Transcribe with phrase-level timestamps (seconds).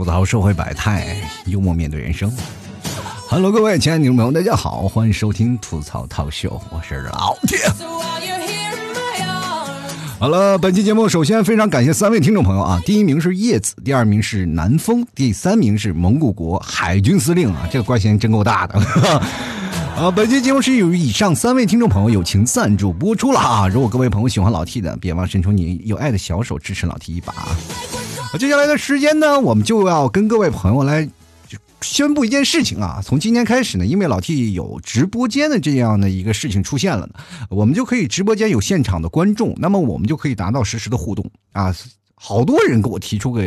[0.00, 2.32] 吐槽社会百态，幽默面对人生。
[3.28, 7.58] Hello，各位亲爱的听众朋友，大家好，欢迎收听吐槽套秀，我是老铁。
[10.18, 18.80] 好了，本期节目首先非常感谢三位听众朋友啊，第一名是叶子，第二名是南风，第三名是蒙古国海军司令啊，这个关系真够大的。
[19.98, 23.68] 啊，本期节目是由以上三位听众朋友友情赞助播出了啊！
[23.68, 27.34] 如果各位朋友喜欢老 T 的，别忘伸出你有爱的小手支持老 T 一把。
[28.38, 31.06] 接下来的时间呢，我们就要跟各位朋友来
[31.82, 33.00] 宣布一件事情啊！
[33.04, 37.14] 从今天开始呢，因为老 T 有直播间的这样的一个事情出现了呢，
[37.50, 41.74] 我们就可以直播间有现场的观众，那么我们就可以达到实时的互动啊。
[42.22, 43.42] 好多人给我提出个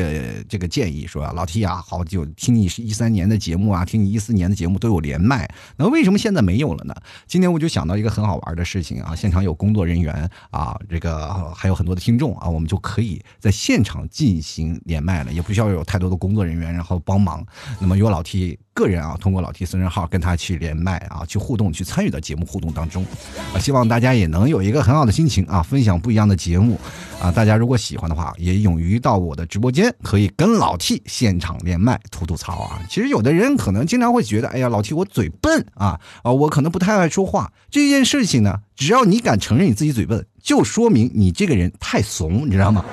[0.49, 6.95] 这个建议，说老 T 啊，好久听你是一三年的节目啊，听你一四年的节目都有连麦，那为什么现在没有了呢？
[7.27, 17.45] 今天我就想到一个很好玩的事情啊，现场有工作人员啊，这个还有很多的听众啊，我们就可以在现场进行连麦了，也不需要有太多的工作人员然后帮忙。
[17.79, 23.05] 那么有老 T 个人啊，通过老 T 私人号跟他去连麦啊，去互动，去参与到节目互动当中
[23.53, 26.79] 啊，希望大家也能有一个很好的心情啊，分享不一样的节目
[27.21, 28.63] 啊，大家如果喜欢的话，也。
[28.63, 32.79] 勇于到我的直播间，可以跟老 T 现场连麦吐吐槽啊！
[32.89, 37.51] 其实有的人可能经常会觉得，哎呀，老 T 我嘴笨啊啊，我可能不太爱说话。
[37.69, 42.85] 这件事情呢，只要你敢承认你自己嘴笨，就说明你这个人太怂，你知道吗？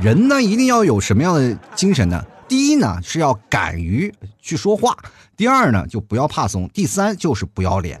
[0.00, 2.24] 人呢，一定要有什么样的精神呢？
[2.48, 4.92] 第一呢，是要敢于去说话；
[5.36, 8.00] 第二呢，就不要怕怂；第三就是不要脸。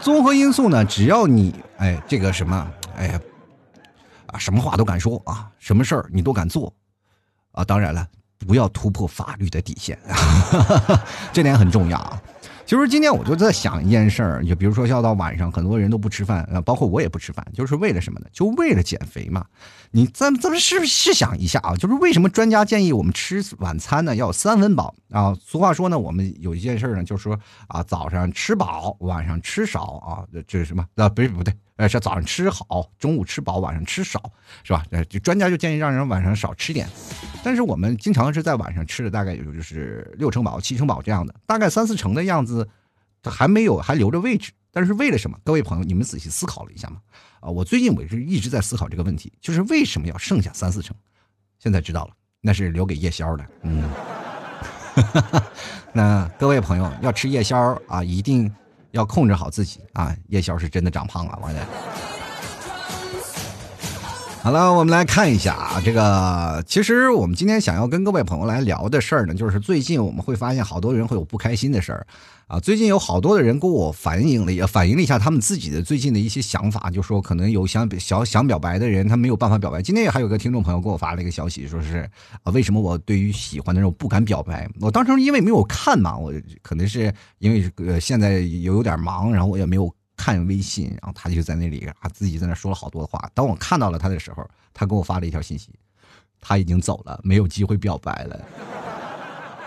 [0.00, 3.18] 综合因素呢，只要你哎，这个什么哎。
[4.30, 6.70] 啊，什么话都敢说啊，什么事儿你都敢做，
[7.52, 8.06] 啊，当然了，
[8.46, 9.98] 不要突破法律的底线，
[11.32, 12.22] 这点很重要啊。
[12.68, 18.26] 其实今天我就在想一件事儿，就比如说要到晚上，很多人都不吃饭，啊，包括我也不吃饭，就是为了什么呢？
[18.30, 19.42] 就为了减肥嘛。
[19.90, 25.34] 你咱咱们试试想一下啊，就是为什么专家建议我们吃晚餐呢要三分饱啊？
[25.42, 30.84] 俗话说呢，我们有一件事呢，就是说啊，早上吃饱，晚上吃少啊，这是什么？
[30.96, 31.54] 啊，不是不对。
[31.78, 34.20] 呃，是早上吃好，中午吃饱，晚上吃少，
[34.64, 34.84] 是吧？
[34.90, 36.88] 呃，就专家就建议让人晚上少吃点。
[37.44, 42.68] 但是我们经常是在晚上吃的，大概也就是六成饱、七成饱这样的，大概三四成的样子，
[43.22, 44.50] 还没有还留着位置。
[44.72, 45.38] 但是为了什么？
[45.44, 46.96] 各位朋友，你们仔细思考了一下吗？
[47.38, 50.96] 啊，我最近我是一直在思考这个问题，就是为什么要剩下三四成？
[51.60, 53.46] 现在知道了，那是留给夜宵的。
[53.62, 53.88] 嗯，
[55.94, 58.52] 那各位朋友要吃夜宵啊，一定。
[58.92, 60.14] 要控制好自己啊！
[60.28, 61.66] 夜宵是真的长胖了，我的。
[64.40, 72.06] 好了，我们来看一下啊，这个其实我们今天想要跟各位朋友来聊的事儿呢，就是最近我们会发现好多人会有不开心的事儿。
[72.46, 79.82] 啊，最近有好多的人跟我反映了，也反映了一下他们自己的最近的一些想法，就说可能有想想想表白的人，他没有办法表白。
[79.82, 82.08] 今天也还有个听众朋友给我发了一个消息，说是
[82.42, 84.66] 啊，为什么我对于喜欢的人我不敢表白？
[84.80, 86.32] 我当时因为没有看嘛，我
[86.62, 89.92] 可能是因为呃现在有有点忙，然后我也没有
[90.28, 93.30] 看微信，然后他就在那里啊自己在那说了好多的话。
[93.32, 95.70] 当我看到了他的时候，他给我发了一条信息，
[96.38, 98.44] 他已经走了，没有机会表白了。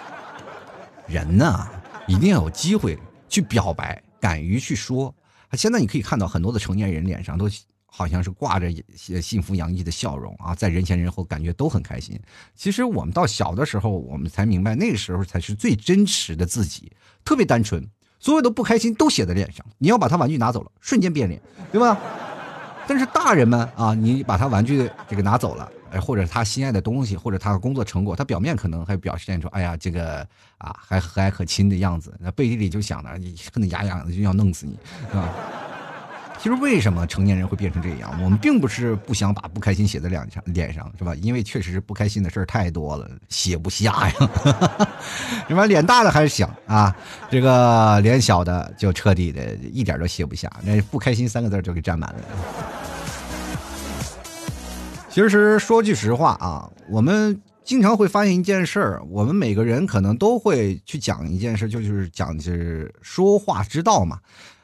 [1.09, 1.67] 人呢？
[2.07, 2.95] 一定要有机会
[3.27, 5.11] 去表白，敢于去说。
[5.53, 7.49] 现在你可以看到很多的成年人脸上都
[7.87, 8.71] 好像是挂着
[9.19, 12.19] 幸福洋溢的笑容啊，在人前人后感觉都很开心。
[12.55, 16.91] 其实我们到小的时候，我们才明白那个时候才是最真实的自己，
[17.25, 17.83] 特别单纯，
[18.21, 19.65] 所有的不开心都写在脸上。
[19.79, 21.41] 你要把他玩具拿走了，瞬间变脸，
[21.73, 21.97] 对吧？
[22.87, 25.69] 但是大人们啊，你把他玩具这个拿走了。
[25.91, 30.25] 哎，或者他心爱的东西，或者他的工作成果，他表面可能还表现出，哎呀，这个
[30.57, 34.77] 啊，还和蔼可亲的样子，那背地里就想着，你恨得牙痒的，就要弄死你，
[35.09, 35.27] 是吧？
[36.41, 38.11] 其实为什么成年人会变成这样？
[38.23, 41.13] 我们并不是不想把不开心写在脸上，脸上是吧？
[41.21, 44.15] 因为确实是不开心的事儿太多了，写不下呀。
[45.47, 46.95] 什么脸大的还是小啊，
[47.29, 52.19] 这个脸小的就彻底的一点都写不下，那不开心三个字就给占满了。
[55.09, 64.17] 其实说句实话啊，我们经常会发现一件事儿，我们每个人可能都会去讲一件事，就是讲就是说话之道嘛。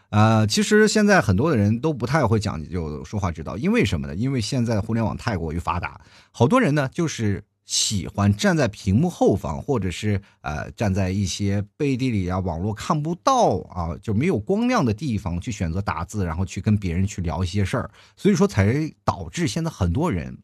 [0.10, 4.16] 呃，其实现在很多的人都不太会讲究说话之道，因为什么呢？
[4.16, 6.00] 因为现在互联网太过于发达，
[6.32, 20.38] 好多人呢就是喜欢站在屏幕后方，或者是呃站在一些背地里啊，网络看不到啊，就没有光亮的地方去选择打字，然后去跟别人去聊一些事儿，所以说才导致现在很多人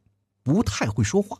[0.44, 1.38] 不太会说话，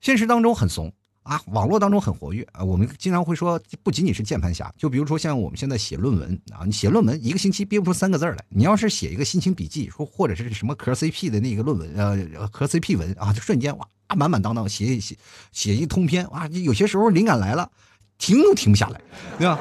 [0.00, 0.90] 现实当中很怂。
[1.26, 2.62] 啊，网络当中很活跃啊。
[2.62, 15.16] 我们经常会说，不仅仅是键盘侠，就比如说像我们现在写论文啊，你写论文一个星期憋不出三个字来，你要是写一个心情笔记，说或者是什么壳 CP 的那个论文，呃，壳 CP 文啊，就瞬间哇，满满当当写写
[15.50, 17.68] 写一通篇，哇，有些时候灵感来了，
[18.18, 19.00] 停都停不下来，
[19.38, 19.58] 对吧？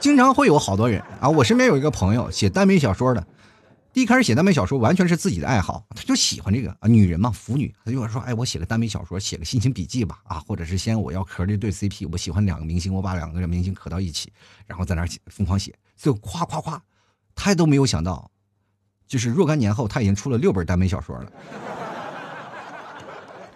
[0.00, 3.26] 经常会有好多人啊，我身边有一个朋友写耽美小说的。
[3.96, 14.30] 一开始写耽美小说完全是自己的爱好，他就喜欢这个啊，女人嘛，腐女，他就说，哎，我写个耽美小说，写个心情笔记吧，啊，或者是先我要磕这对 CP，我喜欢两个明星，我把两个明星磕到一起，
[14.66, 16.82] 然后在那疯狂写，最后夸夸夸，
[17.34, 18.30] 他都没有想到，
[19.06, 21.32] 就是若干年后他已经出了六本耽美小说了，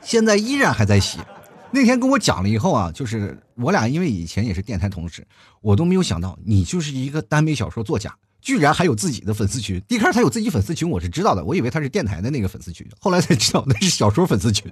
[0.00, 1.18] 现在依然还在写。
[1.70, 5.28] 那天跟我讲了以后啊，就是我俩因为以前也是电台同事，
[5.60, 8.16] 我都没有想到你就是一个耽美小说作家。
[8.40, 9.82] 居然还有自己的粉丝群！
[9.88, 14.70] 一开始他有自己粉丝群，我是知道的，我以为他是电台的那个粉丝群，后来才知道那是小说粉丝群，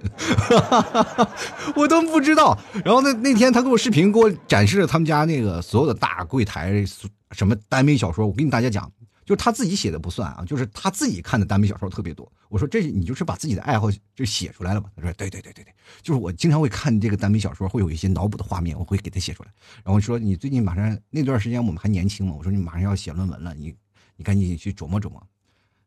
[1.75, 2.57] 我都不知道。
[2.83, 6.85] 然后那那天他给我视频，给我展示了他们家那个所有的大柜台，
[7.31, 8.25] 什么耽美小说。
[8.27, 8.91] 我跟大家讲。
[9.29, 12.27] 就是他自己写的不算啊，就是他自己看的耽美小说特别多。
[12.47, 14.89] 我说这你就是把自己的爱好就写出来了嘛？
[14.95, 15.71] 他说对对对对对，
[16.01, 19.51] 就是我经常会看这个耽美小说，会有一些脑补的画面，我会给他写出来。
[19.83, 23.71] 然后说你最近马上那段时间我们还年轻嘛，我说你马上要写论文了，你
[24.15, 25.21] 你赶紧去琢磨琢磨，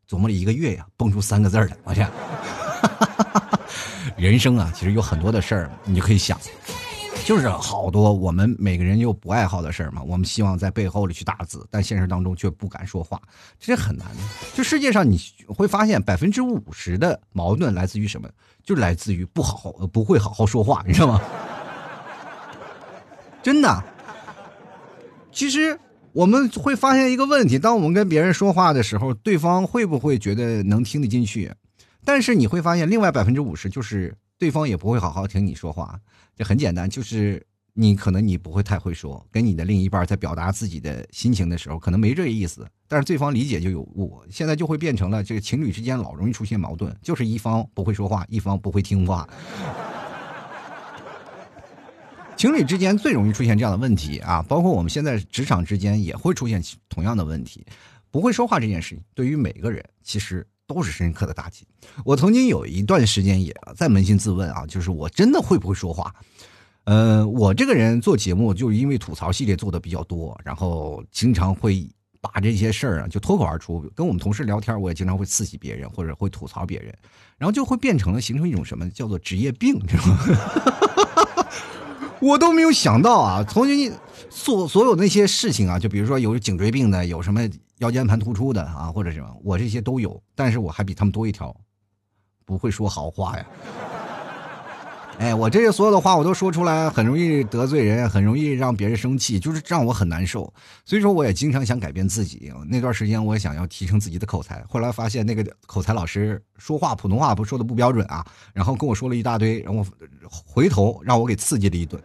[0.09, 2.09] 琢磨了一个月呀，蹦出三个字来，我天！
[4.15, 6.39] 人生啊，其实有很多的事儿，你就可以想。
[7.25, 13.21] 就是好多我们每个人又不爱好的事儿嘛，我们希望在背后里去打字，但现实当中却不敢说话，
[13.57, 14.21] 这是很难的。
[14.53, 15.17] 就世界上你
[15.47, 18.29] 会发现，百分之五十的矛盾来自于什么？
[18.61, 21.21] 就来自于不好好不会好好说话，你知道吗？
[23.41, 23.83] 真的。
[25.31, 25.79] 其实
[26.11, 31.51] 我们会发现一个问题：当我们跟别人说话的时候，对方会不会觉得能听得进去？
[32.03, 35.97] 但是你会发现，另外百分之五十就是对方也不会好好听你说话。
[36.35, 49.27] 这很简单，就是你可能你不会太会说，跟你的另一半在表达自己的心情的时候，可能没这个意思，但是对方理解就有误，现在就会变成了这个情侣之间老容易出现矛盾，就是一方不会说话，一方不会听话。
[52.35, 57.65] 情侣之间最容易出现这样的问题啊，包括我们现在职场之间也会出现同样的问题，
[58.11, 60.45] 不会说话这件事情，对于每个人其实。
[60.73, 61.65] 都是深刻的打击。
[62.03, 66.13] 我曾经有一段时间也在扪心自问啊，就是我真的会不会说话？
[66.85, 71.87] 呃，我这个人做节目就是因为吐槽系列做的比较多，然后经常会
[72.19, 73.81] 把这些事儿啊就脱口而出。
[73.95, 76.93] 跟我们同事聊天，我也经常会刺激别人或者会吐槽别人，
[77.37, 80.19] 然后就会变成了形成一种什么叫做职业病，知道吗？
[82.19, 83.91] 我都没有想到啊，从你
[84.29, 87.47] 所所有那些事情啊，就比如说有颈椎病的，有什么。
[87.83, 91.53] 腰间盘突出的啊，或者什么，我这些都有，但是我还比他们多一条，
[92.45, 93.45] 不会说好话呀。
[95.19, 100.51] 哎，我这些所有的话我都说出来，很容易得罪人，很容易让别人生气，就是让我很难受。
[100.85, 102.51] 所以说，我也经常想改变自己。
[102.67, 109.85] 那段时间，我也想要提升自己的口才，后来发现那个口才老师说话普通话不说的不标准啊，然后跟我说了一大堆，然后
[110.29, 112.01] 回头让我给刺激了一顿。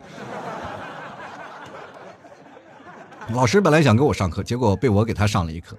[3.30, 5.76] 老师本来想给我上课，结果被我给他上了一课。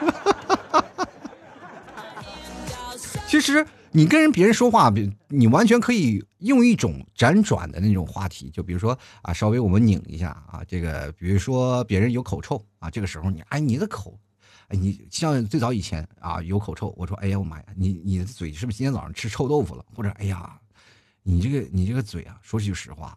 [3.28, 4.92] 其实你跟人别人说话，
[5.28, 14.18] 你完全可以用一种辗转的那种话题，就比如说啊，稍微我们拧一下啊，这个比如说别人有口臭啊，这个时候你哎你的口，
[14.68, 19.84] 哎你像最早以前啊有口臭，我说哎呀我妈呀，你你的嘴是不是今天早上吃臭豆腐了？
[19.94, 20.58] 或者哎呀，
[21.22, 23.16] 你这个你这个嘴啊，说句实话，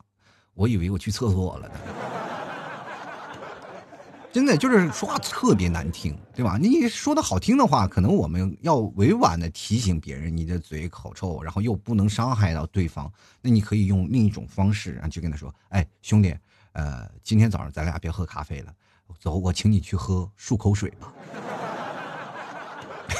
[0.53, 1.75] 我以为我去厕所了呢。
[4.31, 6.55] 真的就是说话特别难听，对吧？
[6.61, 13.11] 你说的好听的话，可能我们要委婉的提醒别人，你的嘴口臭，然后又不能伤害到对方。
[13.41, 16.31] 那你可以用另一种方式，然后就跟他说：“哎，兄弟，
[16.73, 18.71] 呃，今天早上咱俩别喝咖啡了，
[19.19, 21.11] 走，我请你去喝漱口水吧。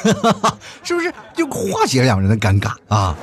[0.84, 3.18] ”是不是就化解两人的尴尬啊？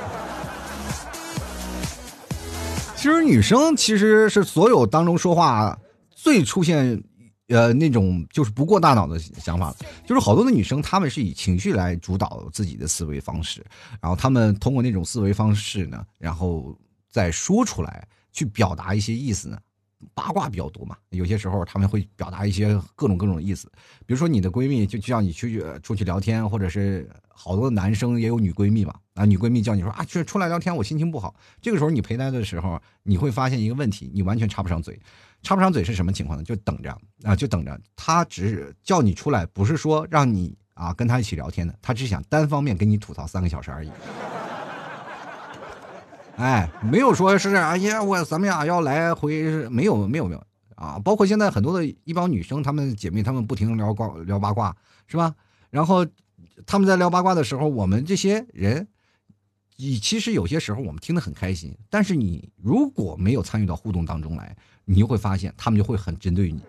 [2.97, 5.79] 其实女生其实是所有当中说话
[6.11, 7.01] 最出现。
[7.47, 9.73] 呃，那种就是不过大脑的想法，
[10.05, 13.65] 就是好多的女生，她们是以情绪来主导自己的思维方式，
[14.01, 16.77] 然后她们通过那种思维方式呢，然后
[17.09, 19.57] 再说出来，去表达一些意思呢。
[20.13, 23.67] 八卦比较多嘛，有些时候他们会表达一些各种各种意思，
[24.05, 34.99] 比如说你的闺蜜就叫你去出去聊天，或者是好多男生也有女闺蜜嘛，啊，女闺蜜叫你说啊，去出来聊天，我心情不好，这个时候你陪她的时候，你会发现一个问题，你完全插不上嘴。
[35.43, 36.43] 插不上嘴是什么情况呢？
[36.43, 43.91] 就等着啊，就等着他只是叫你出来，不是说让你啊跟他一起聊天的，他只想单方面跟你吐槽三个小时而已。
[46.37, 50.43] 哎，没有说是哎呀，我咱们俩要来回，没有没有没有
[50.75, 50.99] 啊！
[51.03, 54.75] 包括现在很多的一帮女生，她们姐妹，她们不停聊卦聊八卦，
[55.07, 55.33] 是吧？
[55.71, 56.05] 然后
[56.65, 58.87] 他们在聊八卦的时候，我们这些人，
[59.77, 64.55] 你其实有些时候我们听得很开心，但是你如果没有参与到互动当中来，
[64.89, 66.61] 你就会发现他们就会很针对你。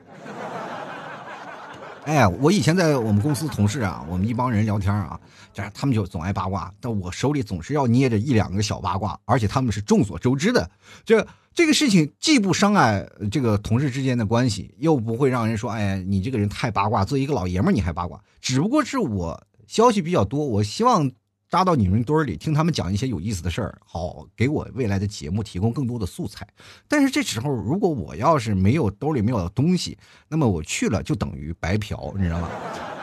[2.04, 5.20] 哎，我以前在我们公司同事啊，我们一帮人聊天啊，
[5.52, 10.68] 这他们就总爱八卦，但我手里总是要捏着一两个小八卦，而且他们是众所周知的。
[11.04, 18.18] 这这个事情既不伤害这个同事之间的关系，又不会让人说，哎，你这个人太八卦，作为一个老爷们儿你还八卦。
[18.40, 21.10] 只不过是我消息比较多，我希望。
[21.48, 26.46] 扎到你们堆里，听他们讲一些有意思的事儿，好给我未来的节目提供更多的素材。
[26.86, 29.96] 但是这时候，如果我要是没有兜里没有东西，
[30.28, 32.50] 那么我去了就等于白嫖，你知道吗？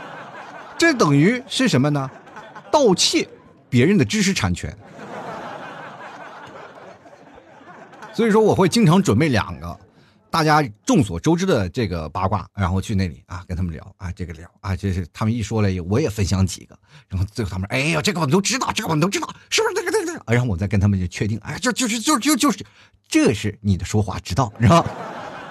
[0.77, 2.09] 这等于是什么呢？
[2.71, 3.27] 盗窃
[3.69, 4.75] 别人的知识产权。
[8.13, 9.79] 所以说，我会经常准备两个。
[10.35, 16.77] 大家众所周知的这个八卦，然后去那里啊，跟他们聊啊，这个聊啊，就是他们一说了，我也分享几个，
[17.07, 19.75] 然后最后他们，哎呀，这个我们都知道，这个我们都知道，是不是？
[19.75, 22.65] 这个这个，然后我再跟他们就确定，哎，就就是就就就是，
[23.07, 24.85] 这是你的说话之道，是吧？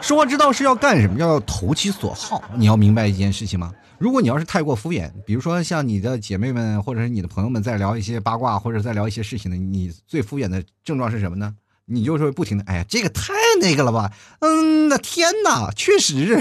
[0.02, 1.18] 说话之道是要干什么？
[1.18, 2.44] 要投其所好。
[2.54, 3.72] 你要明白一件事情吗？
[3.96, 11.54] 如果你要是太过敷衍，比如说像你的姐妹们或者是你的朋友们在聊一些八卦或者在聊一些事情呢，你最敷衍的症状是什么呢？
[11.86, 13.32] 你就是不停的，哎呀，这个太
[13.64, 14.12] 那个了吧？
[14.40, 16.38] 嗯，那天哪，确实，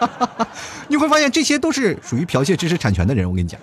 [0.88, 3.26] 你会发现这些都是属于剽窃知识产权的人。
[3.28, 3.58] 我跟你讲，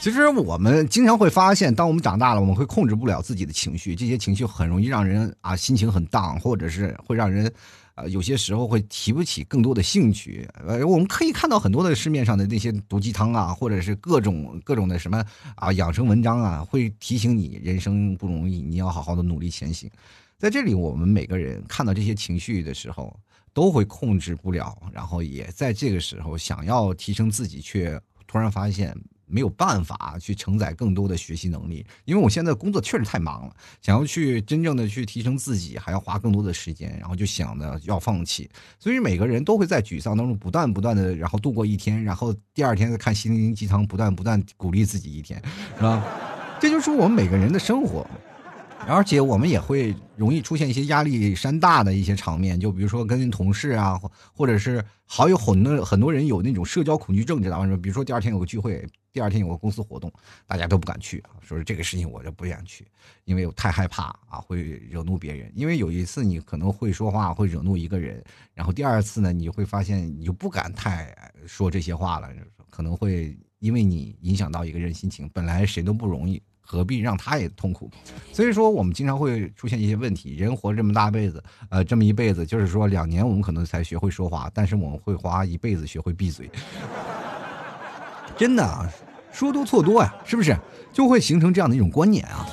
[0.00, 7.52] 其实我们经常会发现，当我们长大了，我们会控制不了自己的情绪，这些情绪很容易让人啊心情很荡，或者是会让人。
[7.98, 10.48] 呃，有些时候会提不起更多的兴趣。
[10.66, 15.24] 呃，我们可以看到很多的市面上的那些毒鸡汤啊，或者是各种各种的什么
[15.56, 19.90] 啊养生文章啊，会提醒你人生不容易，你要好好的努力前行。
[20.36, 23.18] 在这里，我们每个人看到这些情绪的时候，
[23.52, 28.96] 都会控制不了，然后也在这个时候想要提升自己，却突然发现。
[29.28, 38.48] 没有办法去承载更多的学习能力，因为我现在工作确实太忙了，想要去真正的去提升自己，还要花更多的时间，然后就想着要放弃。
[38.78, 45.42] 所以每个人都会在沮丧当中不断不断的，然后度过一天，然后第二天再看心灵鸡汤，不断不断鼓励自己一天，
[45.76, 46.04] 是吧？
[46.60, 48.06] 这就是我们每个人的生活。
[48.86, 54.00] 而且我们也会容易出现一些压力山大的一些场面，就比如说跟同事啊，
[54.32, 57.78] 或者是好友很多很多人有那种社交恐惧症，知道吗？
[57.82, 58.86] 比如说第二天有个聚会，
[59.18, 60.12] 第二天有个公司活动，
[60.46, 62.86] 大家都不敢去啊，说是这个事情我就不愿去，
[63.24, 65.50] 因为我太害怕啊，会惹怒别人。
[65.56, 68.22] 因为有一次你可能会说话会惹怒一个人，
[68.54, 71.12] 然后第二次呢，你会发现你就不敢太
[71.48, 72.28] 说这些话了，
[72.70, 76.40] 可能会因为你影响到一个人心情，本来谁都不容易。
[76.60, 77.90] 何必让他也痛苦？
[78.32, 80.36] 所以说，我们经常会出现一些问题。
[80.36, 86.48] 人活这么大辈子，呃，这么一辈子，就是说两年我们可能才学会说话，但是我们会花一辈子学会闭嘴。
[88.36, 88.92] 真的，
[89.38, 90.58] 说多错多呀，是不是？
[90.92, 92.44] 就会形成这样的一种观念啊。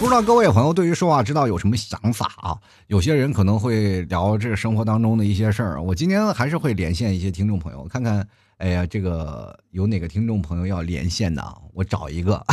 [0.00, 2.58] 不知道各位朋友对于说话之道有什么想法啊？
[2.88, 5.80] 有些人可能会聊这个生活当中的一些事儿。
[5.80, 8.26] 我今天还是会连线一些听众朋友，看看。
[8.56, 11.40] 哎呀，这个有哪个听众朋友要连线的？
[11.74, 12.44] 我找一个。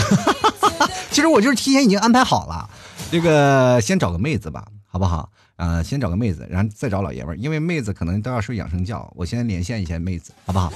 [1.09, 2.69] 其实我就是提前已经安排好了，
[3.09, 5.27] 这个先找个妹子吧，好不好？
[5.57, 9.09] 呃，先找个妹子，然后再找老爷们儿，因为妹子可能都要睡养生觉。
[9.15, 10.74] 我先连线一下妹子，好不好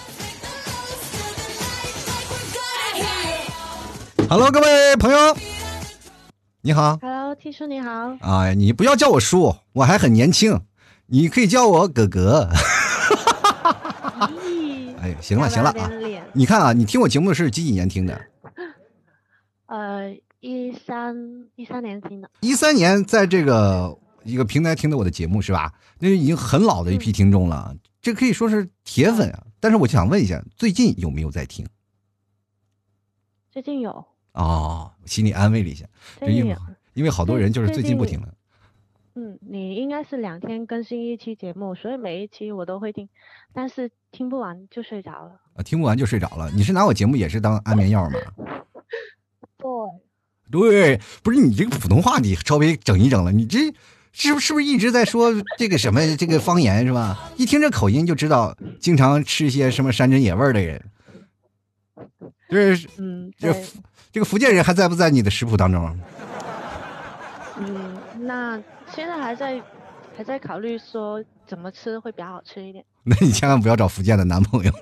[4.29, 5.17] ？Hello，各位朋友，
[6.61, 6.97] 你好。
[7.01, 8.15] Hello，T 叔你好。
[8.21, 10.61] 啊，你不要叫我叔，我还很年轻，
[11.07, 12.49] 你可以叫我哥哥。
[15.01, 15.89] 哎，行了行了啊！
[16.33, 18.21] 你看啊，你听我节目是几几年听的？
[19.65, 21.15] 呃，一三
[21.55, 22.29] 一三年听的。
[22.39, 23.97] 一三年在这个
[24.29, 25.73] 一个平台听的我的节目是吧？
[25.99, 29.45] 那已经很老的一批听众了，这可以说是铁粉啊。
[29.59, 31.65] 但是我就想问一下，最近有没有在听？
[33.51, 34.05] 最近有。
[34.33, 35.85] 哦，心里安慰了一下，
[36.21, 36.55] 因为
[36.93, 38.33] 因为好多人就是最近不听了。
[39.15, 43.09] 嗯，你应该是两天更新一期节目，所以每一期我都会听，
[43.51, 45.41] 但是听不完就睡着了。
[45.55, 46.49] 啊，听不完就睡着了。
[46.51, 48.19] 你是拿我节目也是当安眠药吗？
[49.57, 53.73] 对，对，不是你这个普通话你稍微整一整了，你这
[54.11, 57.31] 是不是不是一直在说这个什么这个方言是吧？
[57.37, 60.81] 一听这口音就知道经常吃一些什么山珍野味的人。
[62.49, 63.53] 就是嗯，这
[64.11, 65.99] 这个福建人还在不在你的食谱当中？
[67.57, 68.59] 嗯，那。
[68.95, 69.61] 现在还在，
[70.17, 72.83] 还在考虑说怎么吃会比较好吃一点。
[73.03, 74.71] 那你千万不要找福建的男朋友。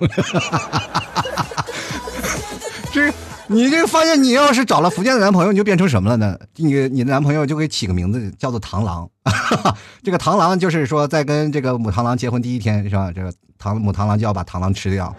[2.90, 3.12] 就是
[3.50, 6.38] 你这个发现，你要是找了福建的男朋友，你就变成什么了呢？
[6.56, 9.08] 你你的男朋友就给起个名字叫做螳螂。
[10.04, 13.10] 这个螳螂就是说，在跟这个母螳螂结婚第一天是吧？
[13.10, 15.14] 这个螳母螳螂就要把螳螂吃掉。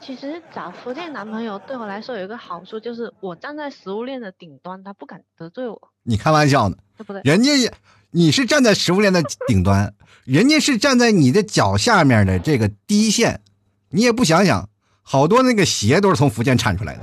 [0.00, 5.80] 其实找福建男朋友对我来说有一个好处，就是我站在食物链的顶端，他不敢得罪我。
[6.04, 6.76] 你开玩笑呢？
[6.96, 7.22] 对不对？
[7.24, 7.72] 人家也，
[8.12, 9.92] 你是站在食物链的顶端，
[10.24, 13.40] 人家是站在你的脚下面的这个第一线，
[13.88, 14.68] 你也不想想，
[15.04, 17.00] 好多那个鞋都是从福建产出来的，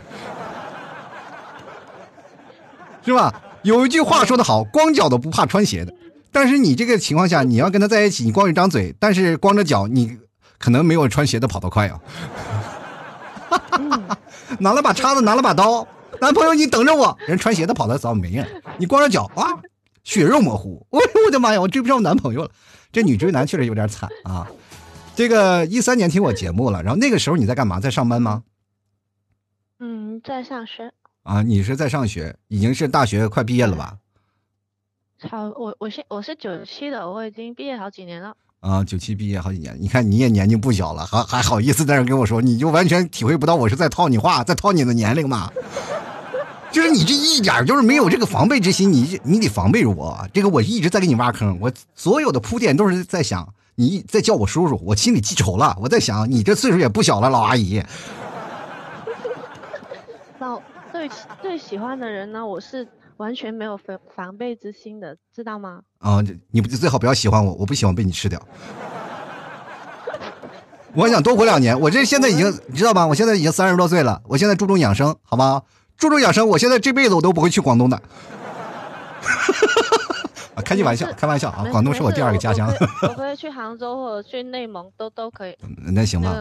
[3.06, 3.42] 是吧？
[3.62, 5.94] 有一句话说得好，光脚的不怕穿鞋的。
[6.32, 10.18] 但是你这个情况下，你要跟他在一起，你光一张嘴，但是光着脚，你
[10.58, 12.00] 可能没有穿鞋的跑得快啊。
[14.60, 15.88] 拿了把叉子，拿了把刀，
[16.20, 17.16] 男朋友你等着我。
[17.28, 19.46] 人穿鞋的跑得早没了，你光着脚啊，
[20.04, 20.86] 血肉模糊。
[20.92, 22.50] 哎呦我的妈呀，我追不上男朋友了。
[22.92, 24.48] 这女追男确实有点惨啊。
[25.16, 27.80] 这个一三年听我节目了，然后那个时候你在干嘛？
[27.80, 28.44] 在上班吗？
[29.80, 30.92] 嗯，在上学。
[31.24, 33.98] 啊，你是在上学，已经是大学快毕业了吧？
[35.30, 38.36] 好，我我现我是九七的，我已经毕业好几年了。
[38.62, 45.52] 啊，九七毕业好几年，你看你也年纪不小了，还还好意思在这跟我说，你就完全体会不到我是在套你话，在套你的年龄嘛？
[46.72, 57.84] 就是你这一点就是没有这个防备之心，你你得防备着我，这个我一直在给你挖坑，我所有的铺垫都是在想你再叫我叔叔，我心里记仇了，我在想你这岁数也不小了，老阿姨。
[60.40, 60.62] 老
[60.92, 61.10] 对
[61.42, 62.88] 最喜欢的人呢，我是。
[63.18, 65.82] 完全没有防防备之心的，知道吗？
[66.00, 68.42] 啊，你不最好不要喜欢我，我不喜欢被你吃掉。
[70.96, 73.06] 我想多活两年，我这现在已经你知道吧？
[73.06, 75.62] 我现在已经三十多岁了，我现在注重养生，好吗？
[75.98, 78.02] 注重养生，我现在这辈子我都不会去广东的。
[80.62, 81.66] 啊，开句玩笑，开玩笑啊！
[81.72, 82.72] 广东是我第二个家乡。
[83.02, 85.58] 我可以 去杭州或者去内蒙，都都可以。
[85.94, 86.36] 那行吧，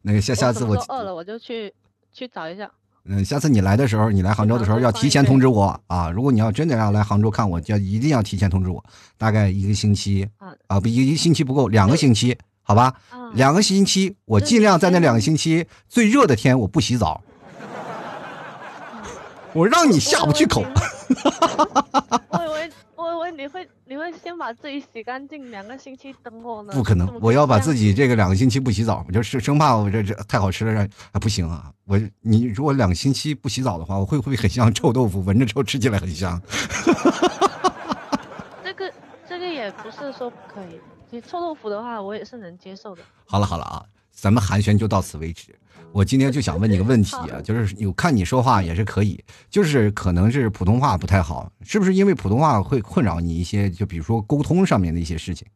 [0.00, 1.72] 那个下下次我饿了我就去
[2.12, 2.70] 去找一下。
[3.04, 6.08] 嗯，下次你来的时候，你来杭州的时候要提前通知我啊！
[6.10, 8.82] 如果你要真的要来杭州看我，就一定要提前通知我，
[9.18, 10.28] 大概一个星期
[10.68, 12.94] 啊，不一个星期不够，两个星期，好吧？
[13.34, 17.20] 两个星期，我尽量在那两个星期最热的天我不洗澡，
[19.52, 20.64] 我让你下不去口。
[22.30, 22.70] 我以为。
[23.32, 26.72] 我你会你会先把自己洗干净，两个星期等我呢？
[26.74, 31.72] 不可能，我要把自己这个两个星期不洗澡，我就是生怕我这这太好吃了让啊不行啊！
[31.86, 36.38] 我你如果两个星期不洗澡的话，我会不会很像臭豆腐，闻着臭，吃起来很香？
[38.62, 38.92] 这个
[39.26, 43.00] 这个也不是说不可以，你臭豆腐的话我也是能接受的。
[43.24, 45.58] 好了好了啊，咱们寒暄就到此为止。
[45.92, 53.68] 我今天就想问你个问题啊，就是有看你说话也是可以，就是可能是普通话不太好，是不是因为普通话会困扰你一些？
[53.68, 55.46] 就比如说沟通上面的一些事情。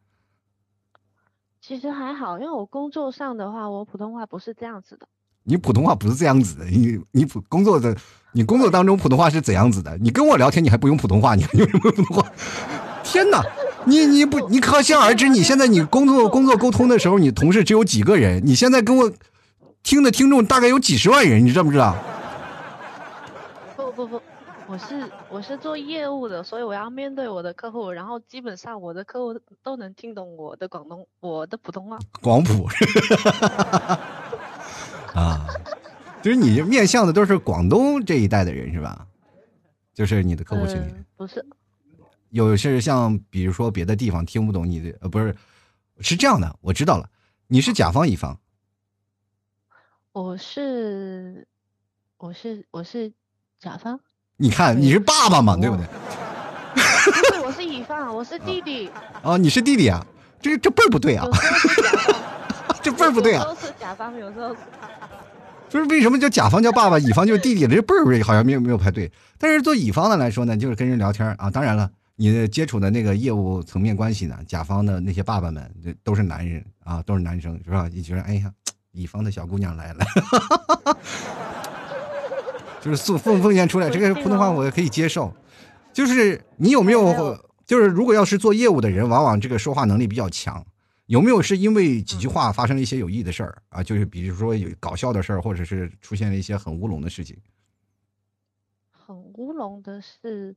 [1.61, 5.09] 其实还好，因为我工作上的话，我普通话不是这样子的。
[5.43, 7.97] 你普通话不是这样子的，你你普工作的，
[8.33, 9.97] 你工作当中普通话是怎样子的？
[9.99, 12.31] 你跟我聊天你还不用普通话，你还用什么普通话？
[13.03, 13.43] 天哪，
[13.87, 19.11] 你你不你可想而知，你现在你工作工作沟通的时候，你同事只有几个人，你现在跟我。
[19.87, 21.97] 听的听众大概有几十万人，你知不知道？
[23.77, 24.21] 不不不，
[24.67, 31.97] 我是我是做业务的，所以我要面对我的客户，然后基本上我的客户都能听懂我的广东，我的普通话。
[32.21, 32.69] 广普，
[35.15, 35.47] 啊，
[36.21, 39.07] 就是你面向的都是广东这一代的人是吧？
[39.95, 41.47] 就是你的客户群体不是？
[42.31, 45.37] 有是像比如说别的地方听不懂你的，呃，不是，
[46.01, 47.09] 是这样的，我知道了，
[47.47, 48.37] 你是甲方乙方。
[50.17, 51.47] 我是，
[52.17, 53.13] 我是我是
[53.61, 54.01] 甲方。
[54.39, 55.85] 你看，你是爸爸嘛，对不对？
[57.45, 58.91] 我是乙方，我是弟弟。
[59.23, 60.03] 哦，你是弟弟啊？
[60.41, 61.27] 这这辈儿不对啊！
[62.83, 63.45] 这辈儿不对啊！
[63.45, 64.57] 都 是甲方，有时候。
[65.69, 67.67] 就是为什么叫甲方叫爸爸，乙方就是弟弟？
[67.67, 69.13] 这辈儿好像没有没有排对。
[69.37, 71.51] 但是做乙方的来说呢，就是跟人聊天啊。
[71.51, 75.71] 当然了，你接触的那个业务层面关系呢，甲方的那些爸爸们
[76.03, 77.87] 都是男人啊，都是男生，是吧？
[77.93, 78.51] 你觉得，哎呀。
[78.97, 80.05] 乙方的小姑娘来了，
[82.81, 85.31] 就是送奉奉献出来，这个普通话我也可以接受。
[85.93, 90.65] 就是你有没有，就是如果要是做业务的人，往往这个说话能力比较强，
[91.07, 93.83] 有没有是因为几句话发生了一些有意义的事儿啊？
[93.83, 97.37] 就是比如说有搞笑的事儿，或者是出现了一些很乌龙的事情。
[98.91, 100.57] 很乌龙的事，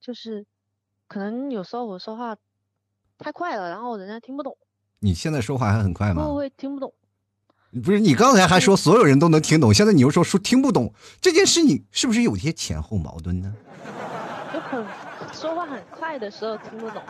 [0.00, 0.46] 就是
[1.06, 2.36] 可能有时候我说话
[3.18, 4.56] 太快了，然后人家听不懂。
[5.00, 6.26] 你现在说话还很快吗？
[6.26, 6.92] 我会听不懂。
[7.82, 13.52] 不是你刚才还说所有人都能听懂，现在你又说说听不懂，这件事你是不是有些前后矛盾呢？
[14.52, 14.84] 就很
[15.32, 17.02] 说话很快的时候听不懂。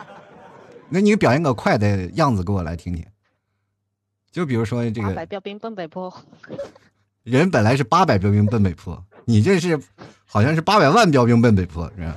[0.89, 3.05] 那你表现个快的样子给我来听听。
[4.31, 6.13] 就比如说这个八百标兵奔北坡，
[7.23, 9.79] 人本来是八百标兵奔北坡，你这是
[10.25, 12.15] 好像是八百万标兵奔北坡，是吧？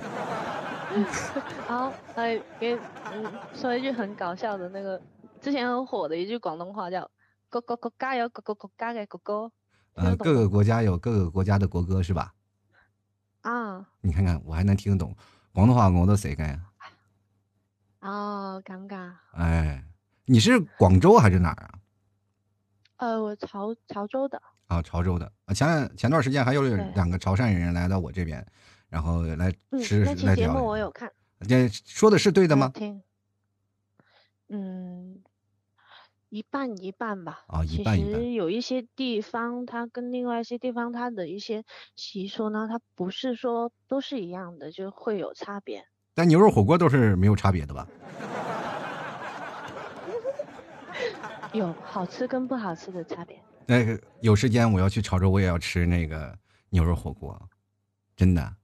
[1.68, 2.74] 然后还给
[3.12, 5.00] 嗯说一句很搞笑的那个，
[5.40, 7.11] 之前很火的一句广东话叫
[7.48, 9.53] “国国国家有国国国家的国歌”，
[9.94, 12.35] 呃，各个国家有各个国家的国歌是吧？
[13.42, 15.16] 啊你看看，我还能听得懂
[15.53, 16.61] 广东话，我都谁干呀？
[18.01, 19.12] 哦，尴尬。
[19.33, 19.85] 哎，
[20.24, 21.70] 你是广州还是哪儿啊？
[22.96, 25.33] 呃，我潮潮州的，啊，潮州的。
[25.46, 26.62] 啊，前前段时间还有
[26.94, 28.44] 两个潮汕人来到我这边，
[28.88, 30.64] 然后来嗯，吃那期节目。
[30.64, 31.11] 我有看，
[31.48, 32.70] 这说的是对的吗？
[32.74, 33.01] 听。
[34.51, 35.08] 嗯，
[36.29, 37.45] 一半一半吧。
[37.47, 41.64] 啊一半一半实有一些地方，它跟另外一些地方它的一些
[41.97, 45.87] 习俗呢，它不是说都是一样的，就会有差别。
[46.14, 47.87] 但牛肉火锅都是没有差别的吧？
[51.55, 53.41] 有好吃跟不好吃的差别。
[53.67, 56.37] 那个有时间我要去潮州，我也要吃那个
[56.71, 57.41] 牛肉火锅，
[58.17, 58.55] 真的。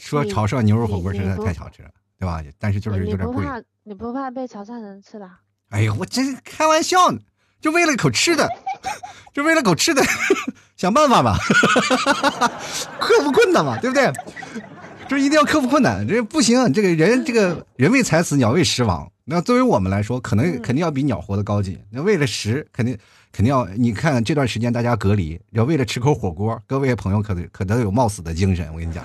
[0.00, 2.42] 说潮汕牛肉火锅实在太好吃了，对吧？
[2.58, 3.36] 但是就是有点贵。
[3.36, 5.40] 不怕你不怕被潮汕人吃吧？
[5.70, 7.18] 哎呀，我真是开玩笑呢，
[7.60, 8.48] 就为了口吃的，
[9.34, 10.02] 就为了口吃的，
[10.76, 11.36] 想办法吧，
[12.98, 14.12] 克服困难嘛，对不对？
[15.08, 19.10] 这一定要克服困难，这不行，这个人这个人为财死，鸟为食亡。
[19.24, 21.78] 那作为我们来说，可能嗯肯定要比鸟活得高级。
[21.90, 22.96] 那为了食，肯定
[23.30, 29.04] 肯定要，你看这段时间大家隔离，要为了吃口火锅，各位朋友可可都有冒死的精神，我跟你讲。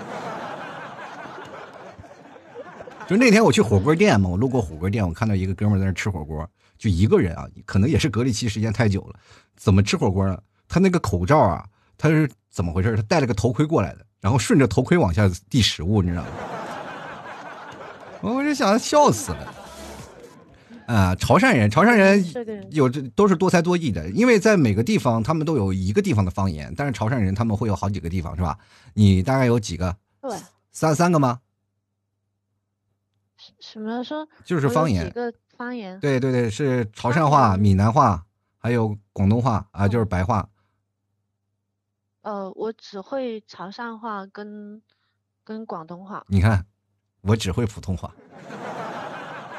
[3.07, 9.19] 就那天我去火锅店嘛，我路过火锅店，我看到一个哥们在那吃火锅，就一个人啊，可能也是隔离期时间太久了，
[9.55, 10.39] 怎么吃火锅呢？
[10.67, 11.65] 他那个口罩啊，
[11.97, 12.95] 他是怎么回事？
[12.95, 16.29] 他戴了个头盔过来的，然后顺着头盔往下递食物，你知道吗？
[18.21, 19.53] 我就想笑死了。
[20.85, 22.25] 啊，潮汕人，潮汕人
[22.71, 28.57] 有这都是多才多艺的，因为在每个地方他们都有一个地方的方言，但是潮汕人他们会有好几个地方，是吧？
[28.93, 29.95] 你大概有几个？
[30.21, 30.37] 对，
[30.71, 31.39] 三三个吗？
[33.73, 35.99] 什么说就是方言几个方言？
[35.99, 38.23] 对对对，是潮汕话、闽南话，
[38.59, 40.47] 还有广东话啊，就是嗯白话。
[42.21, 44.79] 呃，我只会潮汕话跟
[45.43, 46.63] 跟广东话，你看，
[47.21, 48.13] 我只会普通话，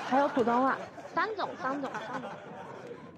[0.07, 0.79] 还有普通话，
[1.12, 2.31] 三种三种三种。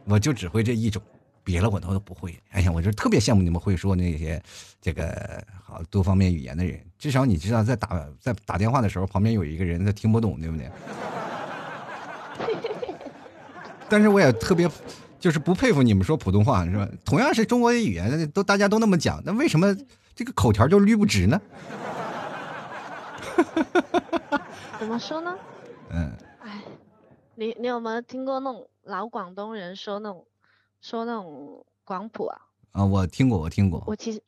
[0.07, 1.03] 我就只会这一种，
[1.47, 2.37] 别的我都不会。
[2.51, 4.43] 哎呀，我就特别羡慕你们会说那些
[4.81, 10.69] 这个好多方面语言的人，至少你知道在打在打电话的时候，旁边有一个人他听不懂，对不对？
[13.89, 14.69] 但是我也特别。
[15.19, 16.87] 就是不佩服你们说普通话是吧？
[17.05, 19.75] 同样是中国的语言，都大家都那么讲，那为什么
[20.15, 21.41] 这个口条就捋不直呢？
[24.79, 25.35] 怎么说呢？
[25.91, 26.63] 嗯，哎，
[27.35, 30.25] 你你有没有听过那种老广东人说那种
[30.81, 32.39] 说那种广普啊？
[32.73, 33.83] 啊，我听过，我听过。
[33.87, 34.23] 我其实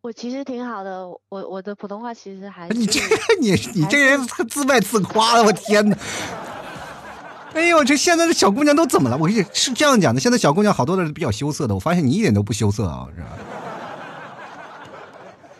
[0.00, 5.96] 我其实挺好的，我我的普通话其实还你这是你你这人自卖自夸的，我天哪！
[7.54, 9.16] 哎呦，这现在的小姑娘都怎么了？
[9.16, 13.38] 我跟你是这样讲的，现在小姑娘好多都是比较羞涩的，我发现你一点都不羞涩啊，是吧？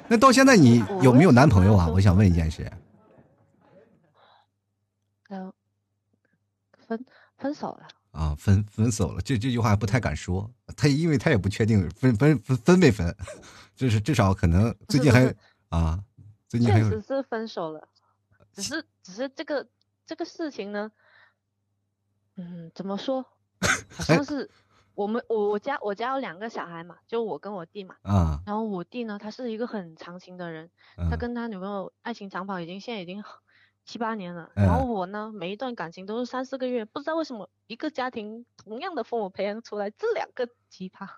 [0.08, 1.86] 那到现在你有没有男朋友啊？
[1.88, 2.70] 我我想问一件事。
[5.28, 5.52] 呃
[6.86, 7.04] 分
[7.38, 7.88] 分手了。
[8.16, 13.14] 啊，分分手了，这这句话不太敢说，他因为他也不确定分分分分没分，
[13.76, 15.34] 就是至少可能最近还
[15.68, 16.02] 啊，
[16.48, 17.88] 最近还有确实是分手了，
[18.54, 19.68] 只是只是这个
[20.06, 20.90] 这个事情呢，
[22.36, 23.22] 嗯，怎么说？
[23.92, 24.50] 好像是
[24.94, 27.96] 我们我我家我家有两个小孩嘛，就我跟我弟嘛。
[28.02, 33.22] 啊，然后我弟呢，他是一个很长情的人，嗯他跟他女朋友爱情长跑已经现在已经
[33.86, 34.50] 七八年了。
[34.56, 41.08] 嗯然后我呢，每一段感情都是三四个月，不知道为什么一个家庭同样的父母培养出来这两个奇葩。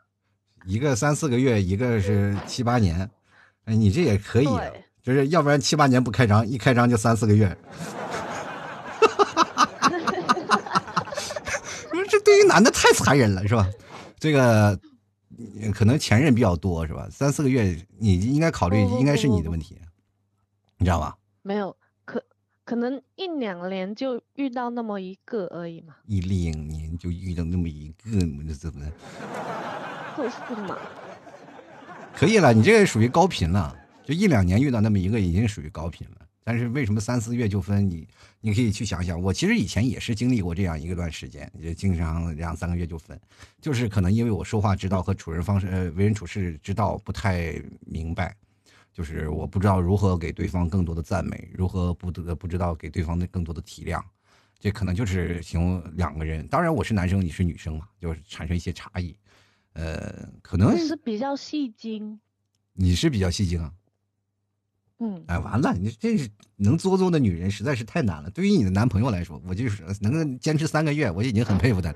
[0.66, 3.10] 一个三四个月，一个是七八年，
[3.64, 4.64] 哎，你这也可以啊，
[5.02, 7.48] 就是要不然七八年不开张，一开张就三四个月。
[11.90, 13.68] 说这对于男的太残忍了，是吧？
[14.18, 14.78] 这个
[15.62, 17.08] 嗯可能前任比较多，是吧？
[17.10, 19.80] 三四个月，你应该考虑，应该是你的问题，
[20.76, 21.16] 你知道吧？
[21.42, 21.76] 没有，
[22.68, 27.94] 可可能一两年就遇到那么一个而已嘛，一两年就遇到那么一个，
[28.46, 28.84] 这怎么
[30.14, 30.76] 就是嘛。
[32.14, 32.52] 可以了？
[32.52, 36.26] 你这个属于高频了，就一两年遇到那么一个，已经属于高频了。
[36.44, 37.88] 但是为什么三四月就分？
[37.88, 38.06] 你
[38.42, 43.18] 你可以去想想，我其实以前也是经历过这样一个段时间，也经常两三个月就分，
[43.62, 47.54] 就是可能因为我说话之道和处人方式、呃为人处事之道不太
[47.86, 48.36] 明白，
[48.98, 54.02] 就是我不知道如何给对方更多的赞美，如何不得不知道给对方的更多的体谅，
[54.58, 56.44] 这可能就是形容两个人。
[56.48, 59.16] 当然，我是男生，你是女生嘛，就是产生一些差异。
[59.74, 62.18] 呃，可能是比较戏精。
[62.72, 63.72] 你是比较戏精啊？
[64.98, 65.22] 嗯。
[65.28, 68.28] 哎，完了，你这是能作作的女人实在是太难了。
[68.30, 71.94] 对于你的男朋友来说，我就是能够坚持三个月，我已经很佩服他。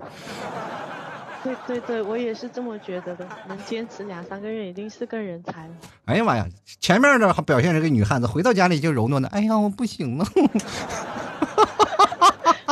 [1.43, 3.29] 对对对，我也是这么觉得的。
[3.49, 5.75] 能坚持两三个月，已经是个人才了。
[6.05, 6.47] 哎呀妈呀，
[6.81, 9.27] 前面的表现是个女汉子，回到家里就柔弱的。
[9.29, 10.27] 哎呀，我不行了。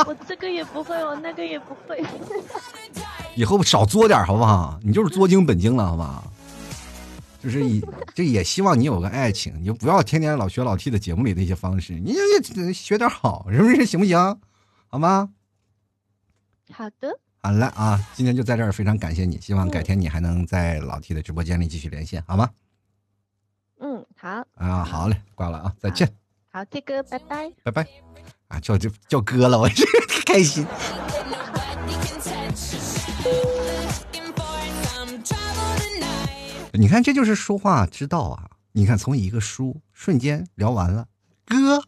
[0.07, 2.03] 我这个也不会，我那个也不会。
[3.35, 4.79] 以后少作点好不好？
[4.83, 6.31] 你就是作精本精了，好不好？
[7.39, 13.85] 就是以这也希望你有个爱情，你就不要天天老学老 T 的节目里的一些方式，你就学点好，是不是？
[13.85, 14.39] 行不行？
[14.87, 15.29] 好吗？
[16.71, 17.19] 好的。
[17.43, 22.47] 好了啊，今天就在这儿，非常感谢你，希望改天你还能在老 T 的直播间里继续连线，好吗？
[23.79, 24.45] 嗯，好。
[24.55, 26.07] 啊，好嘞，挂了啊，再见。
[26.51, 27.51] 好，T 哥，拜拜。
[27.63, 27.87] 拜拜。
[28.47, 29.83] 啊，叫就叫哥了，我这
[30.25, 30.67] 开心。
[36.73, 38.51] 你看，这就是说话之道啊！
[38.73, 41.07] 你看，从一个书瞬间聊完了，
[41.45, 41.81] 哥。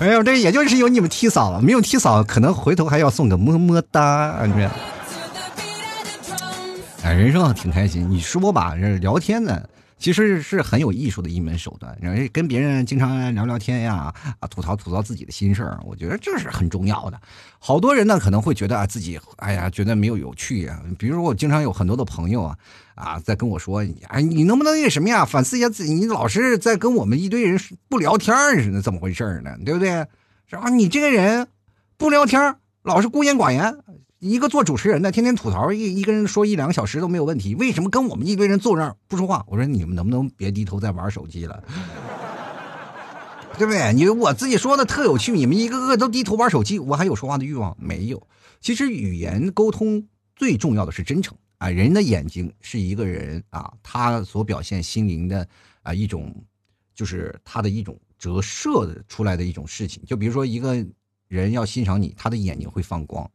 [0.00, 4.70] 哎呦，这也就是有你们踢嫂了，没有踢嫂，可能回头还要送个么么哒，你这。
[7.02, 9.60] 哎，人生挺开心，你说吧，这聊天呢。
[9.98, 17.20] 其实是很有艺术的一门手段，然后跟别人经常聊聊天呀，啊，吐槽吐槽自己的心事儿，我觉得这是很重要的。
[17.58, 20.80] 好多人呢可能会觉得啊自己，哎呀，觉得没有有趣呀。
[20.96, 22.56] 比如说我经常有很多的朋友啊，
[22.98, 27.58] 啊，在跟我说，哎，你能不能那个什么呀，反思一下自己，你老是在跟我们一堆人
[27.88, 29.56] 不聊天似的，怎么回事呢？
[29.64, 30.06] 对不对？
[30.46, 31.46] 然后你这个人
[31.96, 33.76] 不聊天，老是孤言寡言。
[34.20, 39.44] 一个做主持人的，天天吐槽一一个人说一两个小时都没有问题，为什么跟我们一堆人坐那儿不说话？
[39.46, 41.62] 我说你们能不能别低头在玩手机了，
[43.56, 43.92] 对不对？
[43.92, 48.20] 你我自己说的特有趣，你们一个个都低头玩手机，我还有说话的欲望没有？
[48.60, 51.68] 其实语言沟通最重要的是真诚啊！
[51.68, 55.46] 人的眼睛是一个人啊，他所表现心灵的
[55.82, 56.34] 啊一种，
[56.94, 60.02] 就是他的一种折射的出来的一种事情。
[60.06, 60.84] 就比如说一个
[61.28, 63.30] 人要欣赏你，他的眼睛会放光。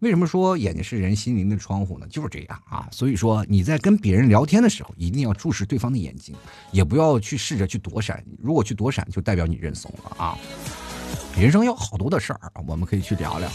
[0.00, 2.06] 为什么说眼睛是人心灵的窗户呢？
[2.08, 2.86] 就是这样啊！
[2.92, 6.34] 所以说你在跟别人聊天的时候，一定要注视对方的眼睛，
[6.70, 8.22] 也不要去试着去躲闪。
[8.38, 10.38] 如果去躲闪，就代表你认怂了啊！
[11.34, 13.50] 人生有好多的事儿，我们可以去聊聊。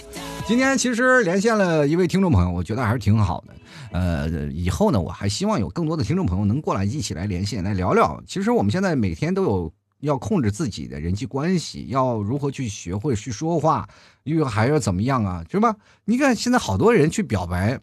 [0.48, 3.56] 今天其实连线了一位听众朋友，我觉得还是挺好的。
[3.92, 8.22] 呃，以后呢，我还希望有更多的听众朋友能过来一起来连线来聊聊。
[8.26, 9.74] 其实我们现在每天都有。
[10.02, 13.88] 要控制自己的人际关系，要如何去学会去说话，
[14.24, 15.46] 又还要怎么样啊？
[15.48, 15.76] 是吧？
[16.06, 17.80] 你看现在好多人去表白，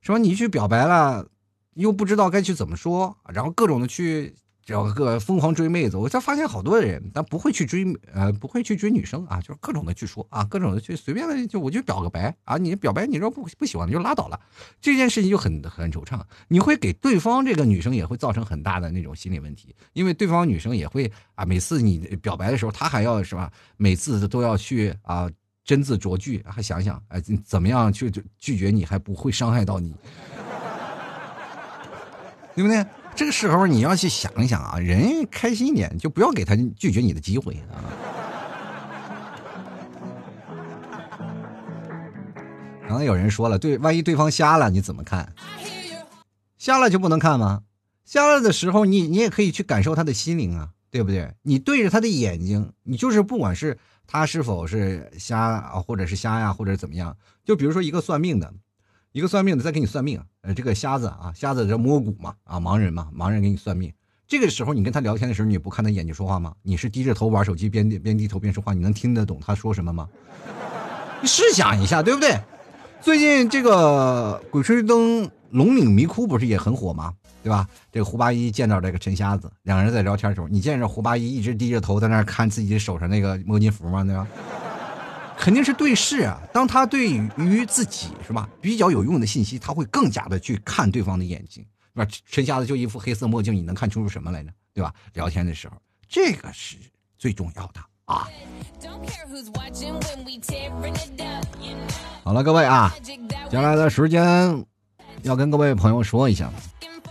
[0.00, 0.18] 是吧？
[0.18, 1.26] 你去表白了，
[1.74, 4.36] 又不知道该去怎么说，然后各种的去。
[4.66, 14.40] 找个疯狂追妹子，我才发现好多人，但不会去追，呃，不会去追女生啊，就是各种的去说啊，各种的去随便的，就我就表个白啊，你表白，你说不不喜欢就拉倒了，
[14.80, 25.30] 这件事情就很很惆怅，你会给对方这个女生也会造成很大的那种心理问题，因为对方女生也会啊，每次你表白的时候，她还要是吧，每次都要去啊
[25.64, 29.94] 斟字酌句，还想想哎怎么样去拒绝你，还不会伤害到你，
[32.56, 32.84] 对不对？
[33.16, 37.80] 这个时候你要去想一想啊，人开心一点，就不要给他拒绝你的机会啊。
[42.86, 45.32] 刚才有人说了，对，万一对方瞎了，你怎么看？
[46.58, 47.62] 瞎了就不能看吗？
[48.04, 51.32] 瞎了的时候，你你也可以去感受他的心灵啊，对不对？
[51.42, 58.52] 你对着他的眼睛，你就是不管是他是否是瞎啊，或者是瞎呀，或者怎么样，就比如说一个算命的。
[59.16, 63.90] 一个算命的在给你算命，呃，这个瞎子啊，瞎子这摸骨嘛，啊，盲人嘛，盲人给你算命。
[64.28, 66.52] 这个时候你跟他聊天的时候，你不看他眼睛说话吗？
[66.60, 70.06] 你是低着头玩手机，边边低头边说话，你能听得懂他说什么吗？
[71.22, 72.38] 你试想一下，对不对？
[73.00, 77.14] 最近这个《鬼吹灯》龙岭迷窟不是也很火吗？
[77.42, 77.66] 对吧？
[77.90, 84.04] 这个胡八一见到这个陈瞎子，两个人在聊天的时候，你见着胡八一一直低着头在那看自己手上那个摸金符吗？
[84.04, 84.28] 对吧？
[85.38, 86.40] 肯定是对视啊！
[86.52, 92.06] 当他对于自己是吧比较有用的信息，他会更加的去看对方的眼睛，是吧？
[92.26, 94.50] 陈瞎子就一副黑色墨镜，你能看出什么来呢？
[94.74, 94.92] 对吧？
[95.12, 95.76] 聊天的时候，
[96.08, 96.76] 这个是
[97.16, 98.28] 最重要的啊！
[102.24, 103.16] 好了，各位啊，接
[103.52, 104.64] 下来的时间
[105.22, 106.50] 要跟各位朋友说一下，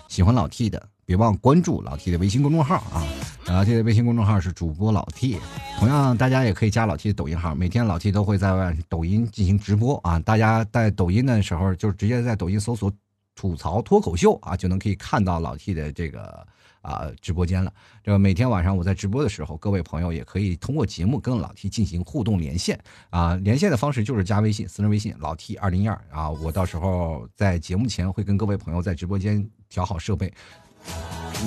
[0.08, 0.90] 喜欢老 T 的。
[1.08, 3.06] 别忘关注老 T 的微信公众号啊！
[3.48, 5.40] 老 T 的微信公众号是主播老 T，
[5.78, 10.20] 同样大家也可以加老 T 的抖音号，每天老 T 都会在抖音进行直播啊！
[10.20, 12.92] 大家在抖音的时候就直接在抖音搜索
[13.36, 16.46] “吐槽脱口秀”啊，就能可以看到老 T 的这个
[16.82, 17.72] 啊直播间了。
[18.04, 22.80] 这个每天晚上我在直播的时候，各位朋友也可以通过节目跟老 T 进行互动连线
[23.12, 23.36] 啊。
[23.36, 26.30] 连线的方式就是加微信，私人微信老 T 二零一二啊。
[26.30, 30.34] 我到时候在节目前会跟各位朋友在直播间调好设备，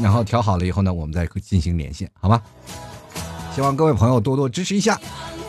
[0.03, 2.43] 然后调好了以后呢，我们再进行连线，好吧？
[3.55, 4.99] 希望各位朋友多多支持一下。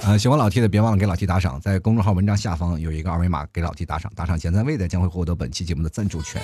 [0.02, 6.42] 呃，喜欢老 T 的别忘了给老 T 打赏，在公众号文章下方有一个二维码，给老 T 打赏，打赏前三位的将会获得本期节目的赞助权。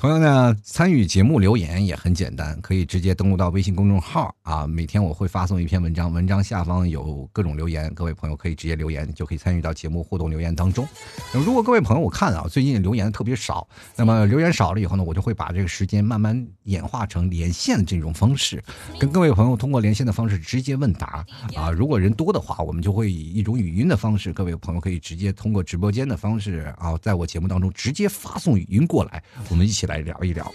[0.00, 4.66] 同样呢，参与节目留言也很简单，可以直接登录到微信公众号啊。
[4.66, 10.88] 每天我会发送一篇文章，文章下方有各种留言，各位朋友可以直接留言，就可以参与到节目互动留言当中。
[11.34, 18.64] 如果各位朋友我看啊，最近留言特别少，那么留言少了以后呢，我就会把这个时间慢慢演化成连线的这种方式，
[18.98, 21.70] 跟各位朋友通过连线的方式直接问答啊。
[21.70, 30.50] 如果人多的话，我们就会以一种语音的方式，各位朋友可以直接通过直播间的方式啊，在我节目当中直接发送语音过来，我们一起来聊一聊。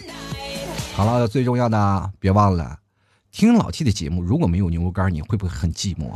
[0.93, 2.77] 好了，最重要的别忘了
[3.31, 4.23] 听老 T 的节目。
[4.23, 6.09] 如果没有牛肉干，你会不会很寂寞？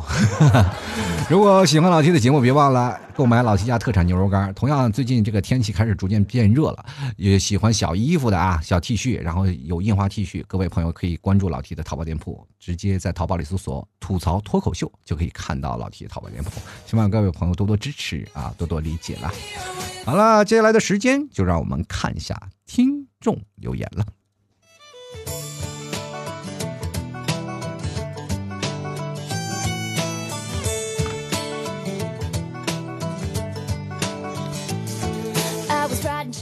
[1.29, 4.53] 如果喜欢老 T 的节目，别忘了购买老 T 家特产牛肉干。
[4.53, 6.85] 同样，最近这个天气开始逐渐变热了，
[7.17, 16.51] 也喜欢小衣服的啊，小 T 恤，然后有印花 T 恤，各位朋友可以关注老 T 的淘宝店铺，直接在淘宝里搜索“吐槽脱口秀”就可以看到老 T 的淘宝店铺。
[16.85, 19.29] 希望各位朋友多多支持啊，多多理解了。
[20.05, 24.05] 好了，接下来的时间就让我们看一下听众留言了。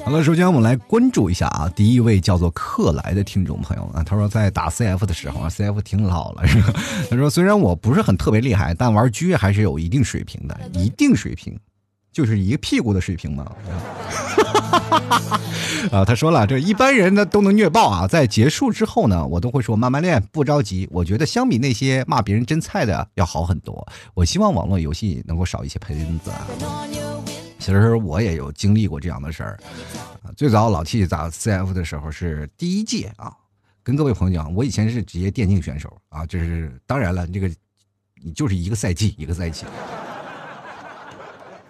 [0.06, 6.74] 好了，首先我们来关注一下啊，第一位叫做克莱的听众朋友啊，他说在打 CF 的时候啊， CF 挺老了是吧？
[7.10, 11.60] 他说虽然我不是很特别厉害，但玩狙还是有一定水平的，一定水平，
[12.18, 13.46] 就是一个屁股的水平嘛。
[15.92, 20.90] 啊，他说了，这一般人呢都能虐爆啊，在结束之后呢，我都会说慢慢练，不着急。
[20.92, 23.88] 我觉得相比那些骂别人真菜的要好很多。
[24.16, 26.48] 我希望网络游戏能够少一些喷子啊。
[27.60, 29.60] 其实我也有经历过这样的事儿。
[30.36, 33.32] 最早老 T 打 CF 的时候是第一届啊，
[33.84, 37.48] 跟各位朋友讲，我以前是职业电竞选手啊，就是当然了，这个
[38.24, 39.66] 你就是一个赛季一个赛季。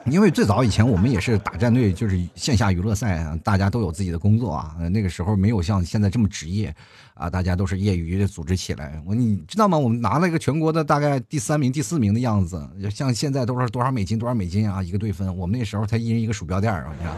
[0.09, 4.75] 因为最早以前我们也是打战队，就是线下娱乐赛啊，大家都有自己的工作啊。
[4.91, 6.73] 那个时候没有像现在这么职业
[7.13, 9.01] 啊，大家都是业余的组织起来。
[9.05, 9.77] 我你知道吗？
[9.77, 12.65] 我们拿了一个全国的大概第三名、第四名的样子。
[12.89, 15.35] 像现在都是多少美金、多少美金啊，一个队分。
[15.37, 17.13] 我们那时候才一人一个鼠标垫儿，你看，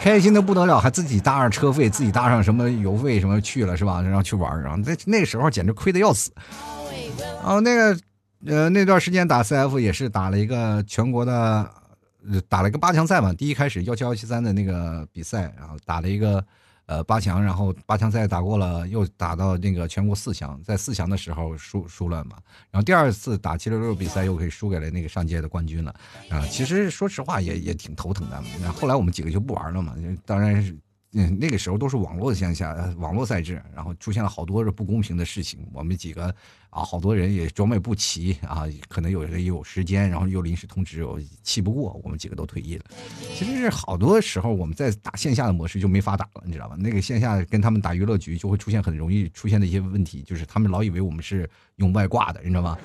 [0.00, 4.02] 开心的不得了，还自己搭上车费，自己搭上什么油费什么去了是吧？
[4.02, 6.32] 然后去玩然后那那个时候简直亏的要死。
[7.44, 7.96] 哦，那个
[8.46, 11.70] 呃那段时间打 CF 也是打了一个全国的。
[12.48, 16.44] 打了一个八强赛嘛，第一开始幺七幺七三的那个比赛，然后打了一个
[16.86, 22.36] 呃八强，然后八强赛打过了，又打到那个全国四强，在四强的时候输输了嘛，
[22.70, 25.94] 然后第二次打七六六比赛又可以输给了那个上届的冠军了
[26.30, 30.76] 啊，其实说实话也也挺头疼的，那后来我们几个就不玩了嘛，当然是。
[31.16, 35.64] 嗯，那个时候都是网络线下，网络赛制，然后出现了好多不公平的事情。
[35.72, 36.26] 我们几个
[36.70, 41.06] 啊，好多人也装备不齐啊，可能有人有时间，然后又临时通知，
[41.44, 42.84] 气不过，我们几个都退役了。
[43.32, 46.74] 其实是好多时候我们在打线下的模式就没法打了，你知道吧？
[46.76, 52.76] 那个线下跟他们打娱乐局就会出现很容易出现的一些问题，就是他们老以为我们是用外挂的，你知道吗？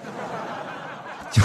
[1.34, 1.42] 就。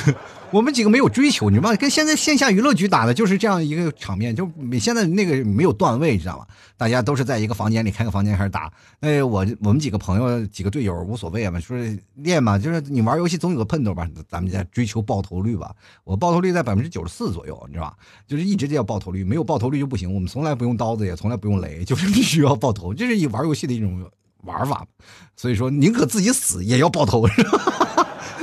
[0.54, 1.74] 我们几个没有追求，你知道吗？
[1.74, 6.46] 跟现在线下娱乐局打的就是这样一个场面，就现在那个没有段位，你知道吗？
[6.76, 8.72] 大家都是在一个房间里开个房间开始打。
[9.00, 11.76] 哎，我我们几个朋友几个队友无所谓嘛，说
[12.14, 15.74] 练嘛，就是你玩游戏总有个喷头吧，咱们家追求爆头率吧。
[16.04, 17.96] 我爆头率在百分之九十四左右，你知道吧？
[18.28, 20.14] 就是一直就要爆头率，没有爆头率就不行。
[20.14, 24.08] 我们从来不用刀子，也从来不用雷，就是必须要爆头，这是一玩游戏的一种
[24.44, 24.86] 玩法。
[25.34, 27.90] 所以说，宁可自己死也要爆头，是吧？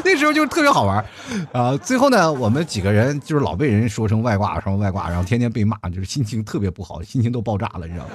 [0.03, 1.05] 那时候就特别好玩，
[1.51, 8.11] 啊，最后呢，我们几个人就是老被人说成外挂，说外挂，然后天天被骂，就是心情特别不好，心情都爆炸了，你知道吗？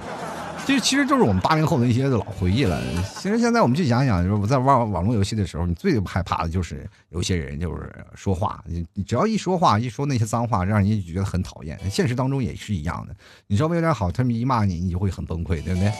[0.66, 2.82] 这其实就是我们八零后的一些老回忆了。
[3.20, 11.78] 其实现在我们去想想，就是我在玩网络游戏的时候，你最害怕的就是有些人就是说话，你你只要一说话，一说那些脏话，让人家觉得很讨厌。
[11.88, 13.14] 现实当中也是一样的，
[13.46, 15.92] 你稍微有点好，他们一骂你，你就会很崩溃，对不对？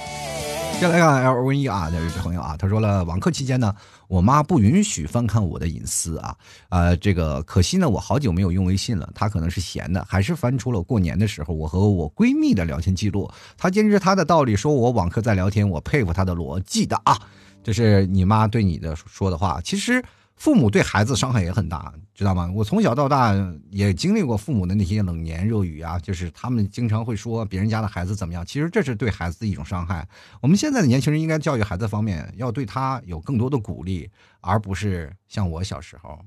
[0.79, 3.75] 先来看 L O N E 啊，这位朋友啊，他说了，网课期间呢，
[4.09, 6.37] 我妈不允许翻看我的隐私啊，
[6.69, 17.19] 呃，这个可惜呢，我好久没有用微信了，她可能是闲的，还是翻出了过年的时候我和我闺蜜的聊天记录，她坚持她的道理，说我网课在聊天，我佩服她的逻辑的啊，
[17.65, 19.59] 这是你妈对你的说的话。
[19.65, 20.05] 其实
[20.37, 22.51] 父母对孩子伤害也很大，知道吗？
[22.55, 23.35] 我从小到大
[23.71, 30.07] 也经历过父母的那些冷言热语啊，就是他们经常会说别人家的孩子怎么样，其实这是对孩子的一种伤害。
[30.43, 34.09] 我们现在的年轻人应该教育孩子方面要对他有更多的鼓励，
[34.41, 36.19] 而不是像我小时候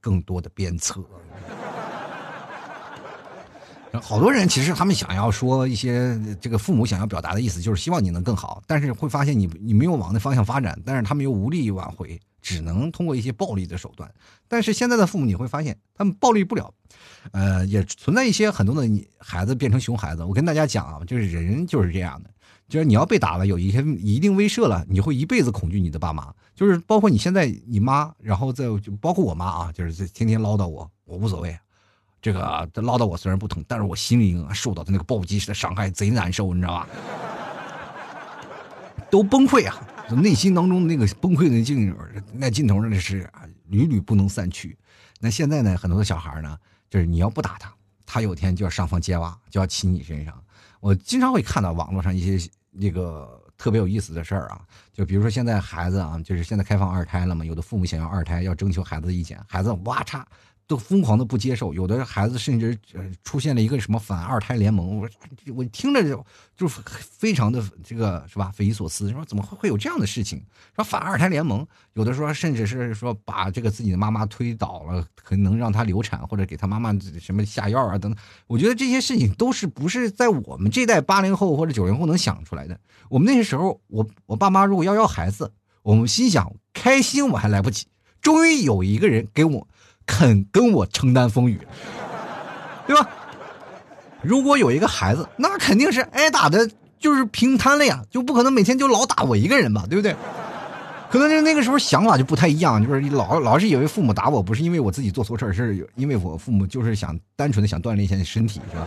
[0.00, 1.00] 更多的鞭策。
[4.00, 14.12] 好多人其实他们想要说一些这个父母想要表达的意思，就是希望你能更好，但是会发现你你没有往那方向发展，但是他们又无力挽回，只能通过一些暴力的手段。
[14.46, 16.74] 但是现在的父母你会发现，他们暴力不了，
[17.30, 18.86] 呃，也存在一些很多的
[19.18, 20.22] 孩子变成熊孩子。
[20.22, 22.28] 我跟大家讲啊，就是人就是这样的，
[22.68, 26.34] 就是你要被打了，有一些一定威慑了，你会一辈子恐惧你的爸妈。
[26.54, 31.56] 就是包括你现在你妈，然后再就包括我妈啊，就是天天唠叨我，我无所谓。
[32.20, 36.88] 这个唠叨我虽然不疼，但是我心灵受到的那个暴击式的伤害贼难受，你知道吧？
[39.10, 39.88] 都崩溃啊！
[40.14, 41.94] 内心当中那个崩溃的劲
[42.32, 43.28] 那劲头那是
[43.68, 44.76] 屡屡不能散去。
[45.20, 46.58] 那现在呢，很多的小孩呢，
[46.90, 47.72] 就是你要不打他，
[48.04, 50.42] 他有天就要上房揭瓦，就要骑你身上。
[50.80, 54.60] 我经常会看到网络上一些那个特别有意思的事儿啊，
[54.92, 60.24] 就比如说现在孩子啊，就是现在开放二胎了嘛，有的父母想要二胎，要征求孩子的意见，孩子哇嚓。
[60.72, 62.78] 都疯狂的不接受，有的孩子甚至
[63.22, 65.06] 出现了一个什么反二胎联盟，我
[65.54, 66.24] 我听着就
[66.56, 70.42] 就非常的这个是吧匪夷所思，说怎么会会有这样的事情？
[70.74, 78.18] 说反二胎联盟，有的说甚至是说把这个自己的妈妈推倒了，可能让她流产或者给她妈妈什么下药啊等等。
[78.46, 82.80] 我觉得这些事情都是不是在我们这代八零后或者九零后能想出来的。
[83.10, 85.52] 我们那个时候，我我爸妈如果要要孩子，
[85.82, 87.86] 我们心想开心我还来不及，
[88.22, 89.68] 终于有一个人给我。
[90.06, 91.58] 肯跟我承担风雨，
[92.86, 93.08] 对吧？
[94.22, 100.14] 如果有一个孩子，那肯定是挨打的，就是平摊了呀，就不可能每天就老打我一个人吧，对不对？
[101.10, 108.86] 可能就那个时候想法就不太一样，就是老老是以为父母打我不是因为我自己做错事儿，是因为我父母就是想单纯的想锻炼一下身体，是吧？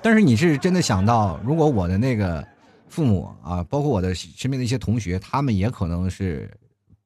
[0.00, 2.42] 但是你是真的想到，如果我的那个
[2.88, 6.50] 父母啊，包括我的身边的一些同学，他们也可能是。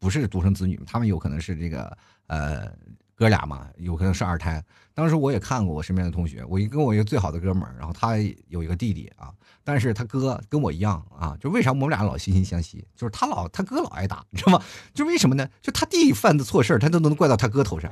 [0.00, 1.96] 不是独生子女，他们有可能是这个
[2.26, 2.66] 呃
[3.14, 4.64] 哥俩嘛，有可能是二胎。
[4.94, 8.16] 当时我也看过我身边的同学，我一跟我一个最好的哥们儿，然后他
[8.48, 9.30] 有一个弟弟啊，
[9.62, 12.82] 但是他哥跟我一样啊，就为啥我们俩老惺惺相惜？
[12.96, 14.64] 就是他老他哥老挨打，你知道吗？
[14.94, 15.46] 就为什么呢？
[15.60, 17.90] 就他弟犯的错事儿，他都能怪到他哥头上。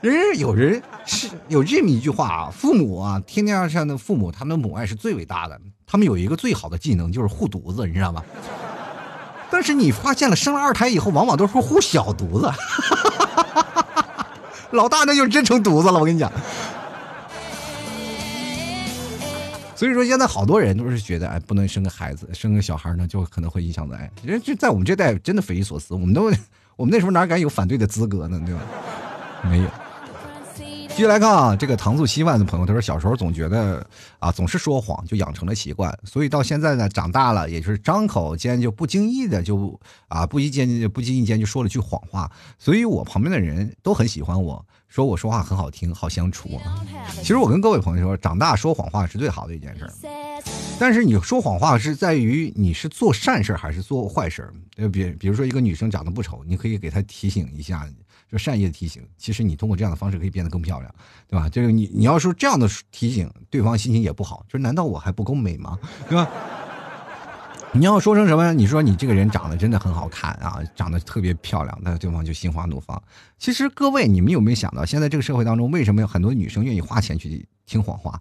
[0.00, 8.22] 人有人是有这么一句话啊，父母啊，天天上的父母，他们母爱是最伟大的，他们有一个最好的技能就是护犊子，你知道吗？
[9.50, 12.50] 但是你发现了，生了二胎以后，往往都是护小犊子，
[14.72, 16.00] 老大那就真成犊子了。
[16.00, 16.32] 我跟你讲，
[19.76, 23.96] 所以说现在好多人都是觉得，哎，不能生个孩子，生个小孩呢，就可能会影响的。
[23.96, 26.32] 哎，人就在我们这代真的匪夷所思，我们都，
[26.76, 28.40] 我们那时候哪敢有反对的资格呢？
[28.44, 28.60] 对吧？
[29.42, 29.68] 没有。
[30.94, 33.84] 继续来看啊，这个糖醋稀饭的朋友他说，小时候总觉得
[34.20, 39.76] 啊，总是说谎，就养成了习惯，所以到现在呢，长大了，也就是张口间就不经意的就
[40.06, 42.30] 啊，不一间不经意间就说了句谎话，
[42.60, 46.86] 所以我旁边的人都很喜欢我，说我说话很好听，好相处啊。
[47.16, 49.90] 其实我跟各位朋友说，长大说谎话是最好的一件事，
[50.78, 54.48] 但是你说谎话是在于你是做善事还是做坏事。
[54.76, 57.84] 呃，比比如说一个女生长得不丑，你可以给她提醒一下。
[58.30, 60.94] 就善意的提醒，其实你通过这样的方式可以变得更漂亮，
[61.28, 61.48] 对吧？
[61.48, 64.44] 就是你你要说这样的提醒，对方心情也不好。
[64.48, 65.78] 就是难道我还不够美吗？
[66.08, 66.28] 对吧？
[67.76, 68.52] 你要说成什么？
[68.52, 73.02] 你说你这个人长得真的很好看啊，长得特别漂亮，那对方就心花怒放。
[73.36, 78.20] 其实各位，你们有没有想到，现在这个社会当中，为什么有很多女生愿意花钱去听谎话？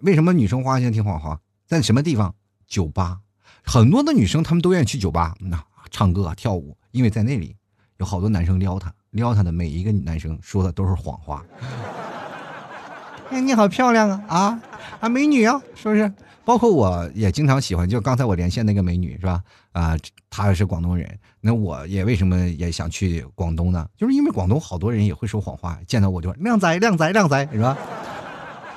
[0.00, 1.38] 为什么女生花钱听谎话？
[1.66, 2.34] 在什么地方？
[2.66, 3.20] 酒吧，
[3.64, 7.54] 很多的女生她们都愿意去酒吧，那唱歌跳舞，因为在那里
[7.98, 8.92] 有好多男生撩她。
[9.16, 11.42] 撩她的每一个男生说的都是谎话。
[13.30, 14.60] 哎，你好漂亮啊啊
[15.00, 16.12] 啊，美女啊，是不是？
[16.44, 19.42] 包括我也经常喜欢，就刚才我连线那个美女是吧？
[19.72, 19.96] 啊，
[20.30, 23.84] 她是广东人，那我也为什么也想去广东呢？
[23.96, 27.76] 就是因为广东好多人也会说谎话，见到我就靓仔靓仔靓仔是吧？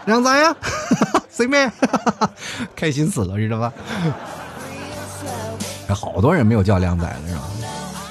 [0.06, 0.56] 靓仔呀，
[1.30, 1.72] 随便，
[2.76, 3.72] 开心死了，知道吧？
[5.94, 7.42] 好多人没有叫靓仔的是吧？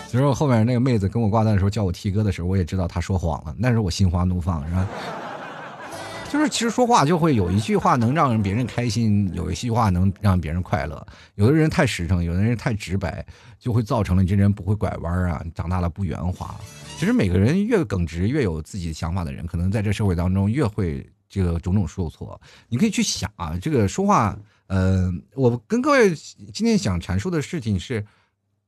[0.08, 4.88] 其实后面那个妹子跟我挂断的时候叫我 T 哥的时候，我也知道她说谎了，那时候我心花怒放，是吧？
[6.32, 11.06] 就是其实说话就会有一句话能让别人开心，有一句话能让别人快乐。
[11.34, 13.24] 有的人太实诚，有的人太直白，
[13.58, 16.54] 就会造成了你这人不会拐弯啊，长大了不圆滑。
[16.98, 22.40] 其实每个人越耿直、越有自己想法的人，可能在这社会当中越会这个种种受挫。
[22.70, 24.34] 你可以去想啊，这个说话，
[24.68, 28.06] 呃，我跟各位今天想阐述的事情是，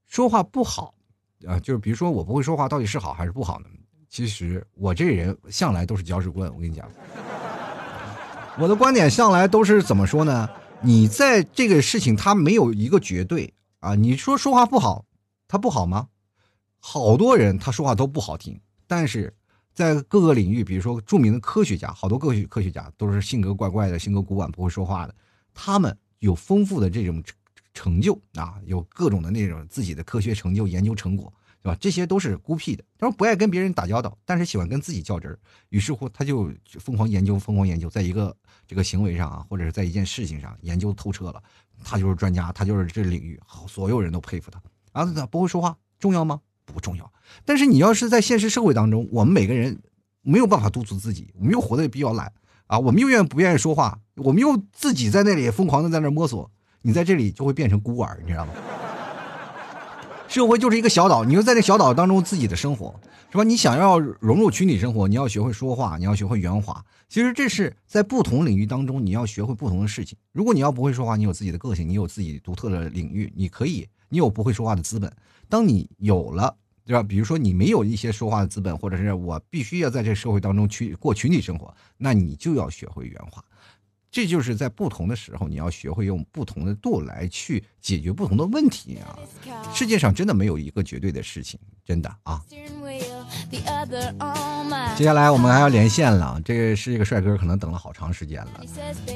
[0.06, 0.94] 说话不好。
[1.46, 3.66] 啊，就是比如说我不会说话，到底是好还是不好呢？
[4.08, 6.90] 其实我这人向来都是搅屎棍，我跟你讲，
[8.58, 10.48] 我的观点向来都是怎么说呢？
[10.82, 13.94] 你在这个事情，它没有一个绝对啊。
[13.94, 15.04] 你说说话不好，
[15.46, 16.08] 他不好吗？
[16.78, 19.32] 好多人他说话都不好听，但是
[19.72, 25.14] 在各个领域，比如说著名的科学家，好多科学科学家都是性格怪怪的，性格古板，不会说话的，
[25.54, 27.22] 他们有丰富的这种
[27.74, 31.32] 成就啊，有各种的那种自己的科学成就、研究成果。
[31.62, 31.76] 对吧？
[31.78, 35.38] 这些都是孤僻的，他说不爱跟别人打交道，但是喜欢跟自己较真儿。
[35.68, 38.34] 于是乎，他就疯狂研究，疯狂研究，在一个
[38.66, 41.42] 这个行为上啊，或者是在一件事情上研究透彻了，
[41.84, 44.58] 他就是专家，他就是这领域好，所有人都佩服他。
[44.92, 46.40] 啊，他不会说话重要吗？
[46.64, 47.12] 不重要。
[47.44, 49.82] 但是你要是在现实社会当中，我们每个人
[50.22, 52.32] 没有办法督促自己，我们又活得比较懒
[52.68, 56.50] 啊，我们又愿不愿意说话，我们又自己在那里疯狂的在那摸索，
[56.82, 58.52] 你在这里就会变成孤儿，你知道吗？
[60.28, 62.94] 社会就是一个小岛，你就在这小岛当中自己的生活，
[63.32, 63.42] 是吧？
[63.42, 66.84] 你想要融入群体生活，你要学会说话，你要学会圆滑。
[67.08, 70.16] 其实这是在不同领域当中，你要学会不同的事情。
[70.32, 75.12] 如果你要不会说话，你有自己的个性，你有自己独特的领域，你可以，你有不会说话的资本。
[75.48, 76.54] 当你有了，
[76.86, 77.02] 对吧？
[77.02, 83.44] 比如说你没有一些说话的资本，或者是我必须要在这社会当中去过群体生活，那你就要学会圆滑。
[84.10, 89.16] 这就是在不同的时候，你要学会用不同的度来去解决不同的问题啊！
[89.72, 92.42] 世界上真的没有一个绝对的事情，真的啊！
[94.96, 98.60] 接下来我们还要连线了，这个是一个帅哥，可能等了好长时间了。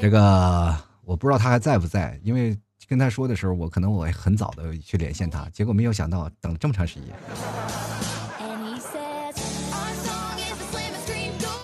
[0.01, 0.73] 这个
[1.03, 7.09] 我不知道他还在不在，因为跟他说的时候，我可能我很早的去连线他，结果没有想到等了这么长时间。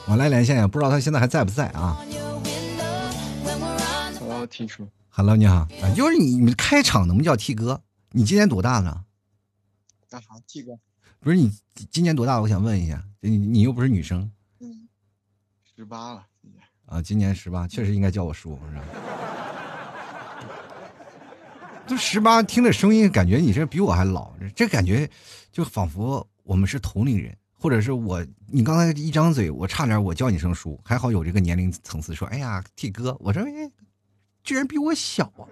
[0.05, 1.97] 我来连线，不知道他现在还在不在啊
[4.51, 7.81] ？T 叔，Hello，你好，啊，就是你，你开场能不能叫 T 哥？
[8.11, 9.05] 你今年多大了？
[10.09, 10.77] 干啥？T 哥，
[11.21, 11.49] 不是你
[11.89, 12.41] 今年多大？
[12.41, 14.29] 我想问一下，你你又不是女生，
[14.59, 14.89] 嗯，
[15.73, 18.83] 十八了，今年啊，今年十八，确实应该叫我叔，是吧？
[21.87, 25.09] 都十八，听着声音，感觉你这比我还老，这感觉
[25.49, 33.71] 就仿佛我们是同龄人，或者是我，你刚才一张嘴，我差点我叫你声叔，还好有这个年龄层次，说，哎呀，T 哥，我说，哎。
[34.43, 35.47] 居然比我小啊！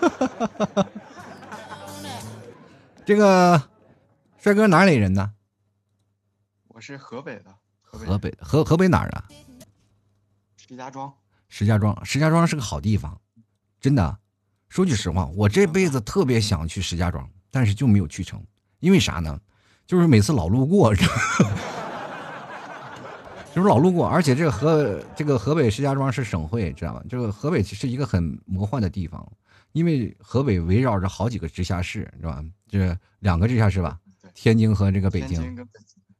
[3.04, 3.60] 这个
[4.38, 5.32] 帅哥哪里人呢？
[6.68, 9.28] 我是河北的，河北河河北哪儿啊？
[10.56, 11.12] 石家庄。
[11.48, 13.20] 石家庄，石家庄是个好地方，
[13.80, 14.18] 真的。
[14.68, 18.42] 说句实话，我这辈子特别想去石家庄，但是就没有去成，
[18.78, 19.40] 因为啥呢？
[19.86, 20.94] 就是每次老路过。
[23.54, 27.02] 就是老路过，而且这个河，这个河北石家庄是省会，知道吧？
[27.08, 29.26] 这个河北是一个很魔幻的地方，
[29.72, 32.44] 因为河北围绕着好几个直辖市，知道吧？
[32.68, 33.98] 这两个直辖市吧，
[34.34, 35.68] 天津和这个北京。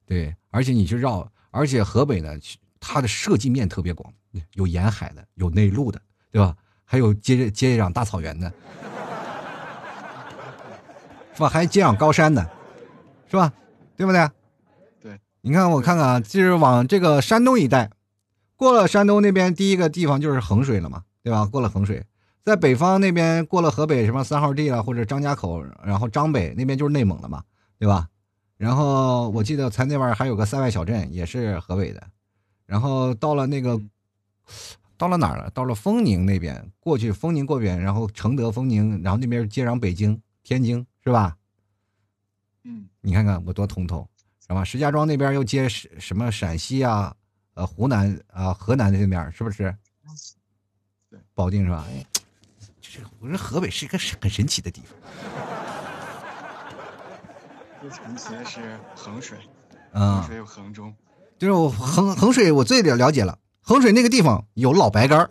[0.06, 2.36] 对，而且你去绕，而且河北呢，
[2.80, 4.12] 它的设计面特别广，
[4.54, 6.02] 有沿海的，有内陆的，
[6.32, 6.56] 对吧？
[6.84, 8.52] 还有接接壤大草原的，
[11.32, 11.48] 是吧？
[11.48, 12.50] 还接壤高山的，
[13.30, 13.52] 是吧？
[13.96, 14.28] 对不对？
[15.42, 17.90] 你看，我看看啊，就是往这个山东一带，
[18.56, 21.46] 过了山东那边，第一个地方就是衡水了嘛，对吧？
[21.46, 22.04] 过了衡水，
[22.44, 27.42] 在北方那边过了河北什么三号地了，或者张家口，然后张北那边就是内蒙了嘛，
[27.78, 28.08] 对吧？
[28.58, 32.02] 然后我记得在那边还有个塞外小镇，也是河北的。
[32.66, 33.80] 然后到了那个，
[34.98, 35.48] 到了哪儿了？
[35.54, 41.38] 到了丰宁那边，过去丰宁过边，然后承德、丰宁，然后那边接壤北京、天津，是吧？
[42.64, 44.06] 嗯，你看看我多通透。
[44.50, 44.64] 是吧？
[44.64, 47.14] 石家庄那边又接什什么陕西啊，
[47.54, 49.72] 呃，湖南啊，河南那边是不是？
[51.08, 51.86] 对，保定是吧？
[51.88, 52.04] 哎，
[52.80, 54.98] 这我说河北是一个很神奇的地方。
[57.80, 59.38] 最神奇的是衡水，
[59.92, 60.92] 嗯，衡水有衡中，
[61.38, 65.28] 就是我衡衡水我最了了解了，衡水那个地方有老白干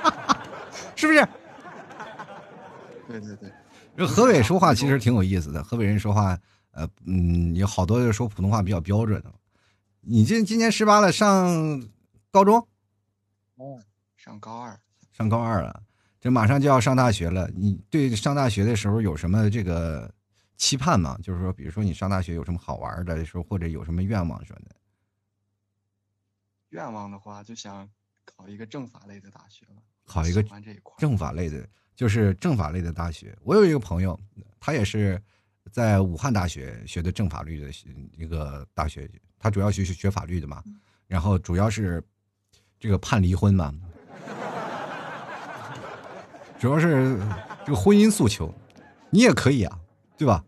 [0.94, 1.26] 是不是？
[3.08, 3.50] 对对对，
[3.96, 6.38] 这河北说话其实挺有意思的，河北人说话。
[6.72, 9.32] 呃，嗯，有好多说普通话比较标准的。
[10.02, 11.86] 你今今年十八了，上
[12.30, 12.66] 高中？
[13.56, 13.78] 哦，
[14.16, 14.80] 上高二，
[15.12, 15.82] 上高二了，
[16.20, 17.50] 这马上就要上大学了。
[17.54, 20.10] 你对上大学的时候有什么这个
[20.56, 21.18] 期盼吗？
[21.22, 24.76] 就是说，比如说你上大学有什么好玩的时候，或者有什么愿望什么的？
[26.70, 27.86] 愿望的话，就想
[28.24, 29.82] 考一个政法类的大学了。
[30.06, 30.42] 考一个
[30.96, 33.36] 政法类的，就是政法类的大学。
[33.42, 34.18] 我有一个朋友，
[34.60, 35.20] 他也是。
[35.72, 37.70] 在武汉大学学的政法律的
[38.16, 39.08] 一个大学，
[39.38, 40.62] 他主要学学法律的嘛，
[41.06, 42.02] 然后主要是
[42.78, 43.74] 这个判离婚嘛，
[46.58, 47.18] 主要是
[47.64, 48.52] 这个婚姻诉求，
[49.10, 49.78] 你也可以啊，
[50.16, 50.44] 对吧？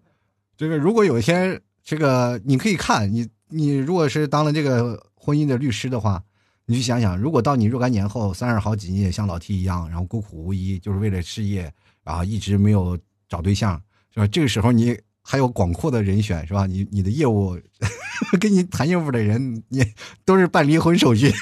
[0.56, 6.22] 这个如果有一天，这个你可以看你，你如果是当了这个婚姻的律师的话，
[6.66, 11.72] 你去想想，如果到你若干年后，三十好几，你也像老 T 一样，然后孤苦无依，就是为了事业，
[12.04, 12.98] 然后一直没有
[13.28, 13.82] 找对象，
[14.14, 14.26] 是吧？
[14.26, 16.66] 这个时候你还有广阔的人选，是吧？
[16.66, 17.58] 你你的业务，
[18.40, 19.84] 跟你谈业务的人，你
[20.24, 21.32] 都是办离婚手续。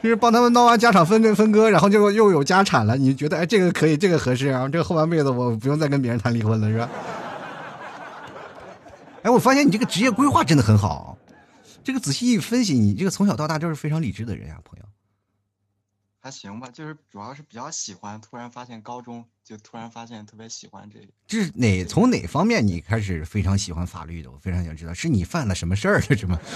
[0.00, 2.96] 就是帮他们闹完家产分分割，然后就又有家产了。
[2.96, 6.88] 你觉得哎，这个可以，这个合适，然后这个后半辈子我不用再跟别人谈离婚了，是吧？
[9.22, 11.18] 哎，我发现你这个职业规划真的很好。
[11.82, 14.84] 这个仔细一分析，你这个从小到大就是非常理智的人呀，朋友。
[16.20, 18.20] 还行吧，就是主要是比较喜欢。
[18.20, 21.06] 突然发现高中就突然发现特别喜欢这个。
[21.26, 24.30] 这是哪从哪方面你开始非常喜欢法律的？
[24.30, 26.38] 我非常想知道，是你犯了什么事儿了，是吗？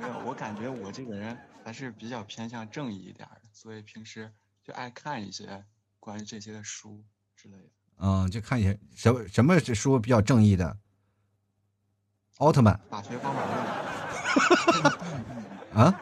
[0.00, 4.32] 没有，我感觉我这个人还是比较偏向正义一点的，所以平时
[4.64, 5.64] 就爱看一些
[6.00, 7.04] 关于这些的书
[7.36, 7.68] 之类的。
[7.98, 10.78] 嗯，就看一些什么什么书比较正义的？
[12.38, 12.80] 奥特曼。
[12.88, 13.58] 法学方法论。
[15.84, 16.00] 啊？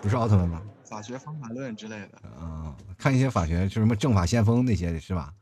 [0.00, 0.62] 不是奥特曼吗？
[0.84, 2.22] 法学方法论之类的。
[2.40, 5.34] 嗯，看一些法学，就什么正法先锋那些是吧？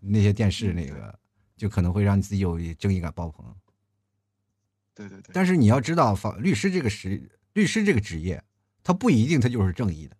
[0.00, 1.18] 那些电视那个，
[1.56, 3.44] 就可能会让你自己有正义感爆棚。
[4.94, 5.30] 对对对。
[5.32, 7.30] 但是你要知道，法律师这个是。
[7.54, 8.40] 律师这个职业，
[8.84, 10.16] 他不一定他就是正义的，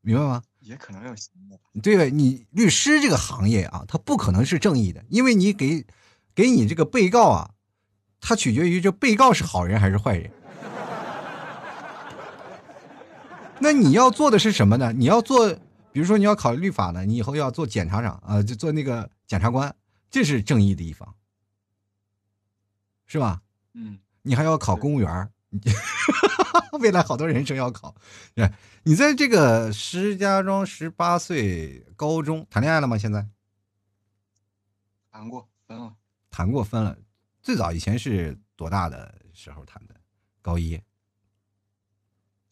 [0.00, 0.42] 明白吗？
[0.60, 1.60] 也可能有行的。
[1.82, 5.84] 对你律师这个行业啊，他不可能是正义的，因为你给
[6.34, 7.50] 给你这个被告啊，
[8.20, 10.32] 他取决于这被告是好人还是坏人。
[13.60, 14.92] 那你要做的是什么呢？
[14.92, 15.52] 你要做，
[15.92, 19.74] 比如说你要考律法呢，你以后要做检察长啊，就做那个检察官，
[20.10, 21.14] 这是正义的一方，
[23.06, 23.42] 是吧？
[23.74, 23.98] 嗯。
[24.22, 25.30] 你还要考公务员
[26.80, 27.94] 未来好多人生要考。
[28.82, 32.98] 你在这个石家庄十八岁高中谈恋爱了吗？
[32.98, 33.26] 现在
[35.10, 35.96] 谈过分了，
[36.30, 36.98] 谈过分了。
[37.40, 39.94] 最早以前是多大的时候谈的？
[40.42, 40.78] 高一，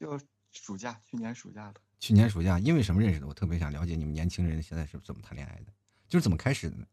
[0.00, 0.18] 就
[0.62, 1.80] 暑假，去年暑假的。
[1.98, 3.26] 去年暑假，因为什么认识的？
[3.26, 5.72] 我特别想了解你们年轻人现在是怎么谈恋爱的，
[6.09, 6.86] 就是怎么开始的呢？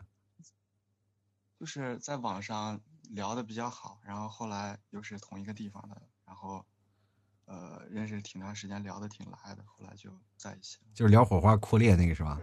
[1.59, 2.81] 就是在网上。
[3.09, 6.65] 聊的比较好，然后后来又是同一个地方的，然后，
[7.45, 10.87] 呃，认识挺长时间，聊的挺来的，后来就在一起了。
[10.95, 12.39] 就是聊火花扩裂那个是吧？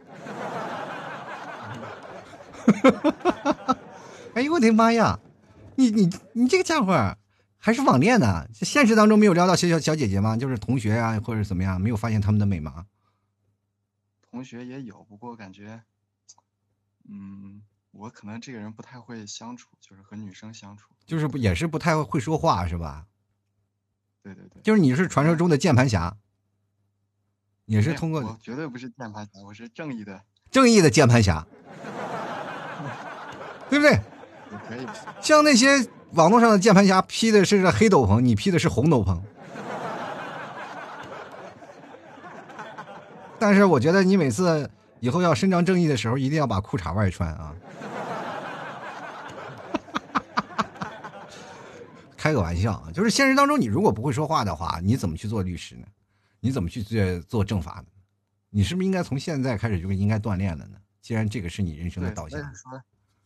[4.37, 5.18] 哎呦我的妈呀！
[5.77, 6.93] 你你你这个家伙
[7.61, 8.49] 还是网恋呢？
[8.55, 10.37] 现实当中没有撩到小小小姐姐吗？
[10.37, 12.87] 就是同学啊，或者怎么样，没有发现他们的美吗？
[14.31, 15.83] 同学也有，不过感觉，
[17.09, 17.63] 嗯。
[17.93, 23.07] 我可能这个人不太会相处，就是和女生相处，就是不也是不太会说话，是吧？
[24.23, 26.17] 对对对，就是你是传说中的键盘侠，
[27.65, 31.45] 也是通过，我绝对不是键盘侠，我是正义的，正义的键盘侠，
[33.69, 34.01] 对不对？
[34.69, 34.87] 可以。
[35.21, 39.17] 像那些网络上的键盘侠披的是黑斗篷，你披的是红斗篷，
[43.39, 47.55] 但是我觉得你每次以后要伸张正义的时候，一定要把裤衩外穿啊。
[52.17, 55.87] 开个玩笑啊，就是现实当中，你如果不会说话的话，你怎么去做律师呢？
[56.41, 57.93] 你怎么去做做政法呢？
[58.51, 60.77] 你是不是应该从现在开始就应该锻炼了呢？
[61.01, 62.41] 既然这个是你人生的导向。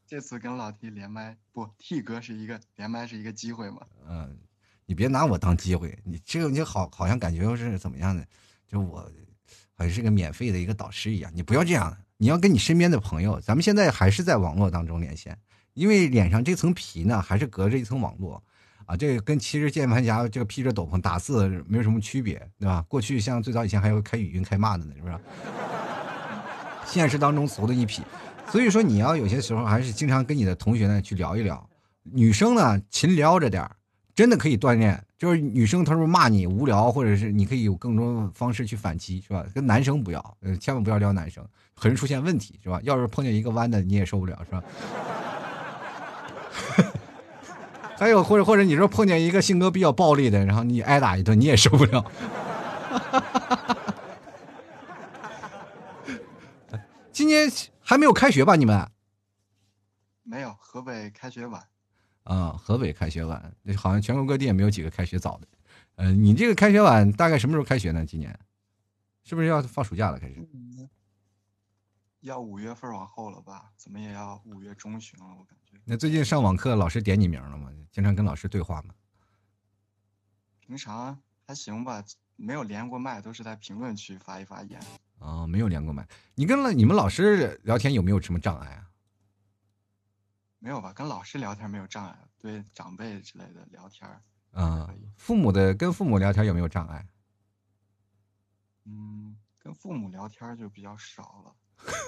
[0.06, 3.78] 这次跟老 T 连麦，不，T 哥是一个连麦是一个机会嘛？
[4.08, 4.36] 嗯，
[4.84, 8.24] 你别拿我当机会，你这个你好好像感觉又是怎么样的？
[8.68, 8.98] 就我
[9.74, 15.38] 好像是个免费的一个导师一样，你不要这样，你要跟你身边的朋友，咱们现在还是在网络当中连线，
[15.72, 18.42] 因为脸上这层皮呢，还是隔着一层网络。
[18.86, 22.84] 啊，这个跟其实键盘侠这个披着斗篷打字没有什么区别，对吧？
[22.86, 25.18] 过去像最早以前还有开语音开骂的呢，是不是？
[26.86, 28.02] 现实当中俗的一批，
[28.50, 31.68] 所以说你要有些时候还是经常跟你的同学呢去聊一聊。
[32.02, 33.68] 女生呢勤撩着点
[34.14, 35.02] 真的可以锻炼。
[35.16, 39.42] 就是女生她说骂你无聊，或者是你可以有更多方式去反击，是吧？
[39.54, 41.42] 跟男生不要，呃，千万不要撩男生，
[41.74, 42.78] 很容易出现问题，是吧？
[42.82, 44.62] 要是碰见一个弯的，你也受不了，是吧？
[47.96, 52.04] 还有或者或者你说碰见一个性格比较暴力的，然后你挨打一顿你也受不了。
[57.14, 57.48] 今年
[57.80, 58.56] 还没有开学吧？
[58.56, 58.90] 你们？
[60.24, 61.64] 没有，河北开学晚。
[62.24, 65.46] 啊，河北开学晚，好像全国各地也没有几个开学早的。
[65.96, 68.04] 嗯，你这个开学晚大概什么时候开学呢？
[68.04, 68.36] 今年
[69.22, 70.18] 是不是要放暑假了？
[70.18, 70.44] 开始？
[72.20, 73.70] 要五月份往后了吧？
[73.76, 75.80] 怎么也要五月中旬了，我感觉。
[75.84, 77.70] 那最近上网课，老师点你名了吗？
[77.92, 78.94] 经常跟老师对话吗？
[80.58, 82.02] 平常还行吧，
[82.34, 84.80] 没有连过麦，都是在评论区发一发言。
[85.24, 86.06] 啊，没有连过麦。
[86.34, 88.90] 你跟了你们老师聊天有没有什么障碍啊？
[90.58, 90.92] 没有吧？
[90.92, 94.22] 跟老师聊天没有障碍，对长辈之类的聊天儿
[94.52, 97.06] 啊父母的跟父母聊天有没有障碍？
[98.84, 101.56] 嗯，跟父母聊天就比较少了，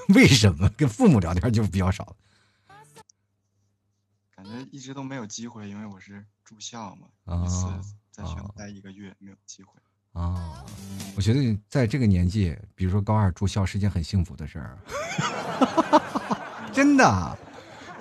[0.14, 2.16] 为什么跟父母聊天就比较少了？
[4.30, 7.66] 感觉一直都没有机会，因为我是住校嘛，啊一次
[8.10, 9.72] 在学啊校待一个月没有机会。
[10.12, 10.64] 啊，
[11.16, 14.78] 我觉得在这个年纪，比如说高二住校是件很幸福的事儿，
[16.72, 17.38] 真的。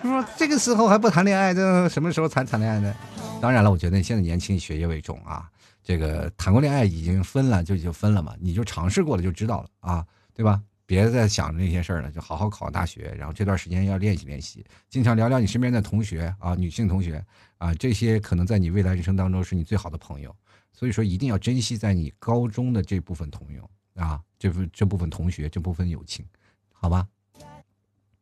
[0.01, 2.93] 说这个时候还不谈恋爱，这什么时候才谈恋爱呢？
[3.41, 5.49] 当然了，我觉得现在年轻学业为重啊。
[5.81, 10.61] 这个谈过恋爱已经分了，就就分了嘛，你就尝试过了就知道了啊，对吧？
[10.85, 17.23] 别再想着那些事儿了，就好好考大学，然后这段时间要练习练习，经常聊聊你身边的同学啊，女性同学
[17.57, 20.35] 啊，这些可能在你未来人生当中是你最好的朋友。
[20.73, 26.27] 所以说，一定要珍惜在你高中的这部分朋友啊，这部这部分同学，这部分友情，
[26.73, 27.07] 好吧？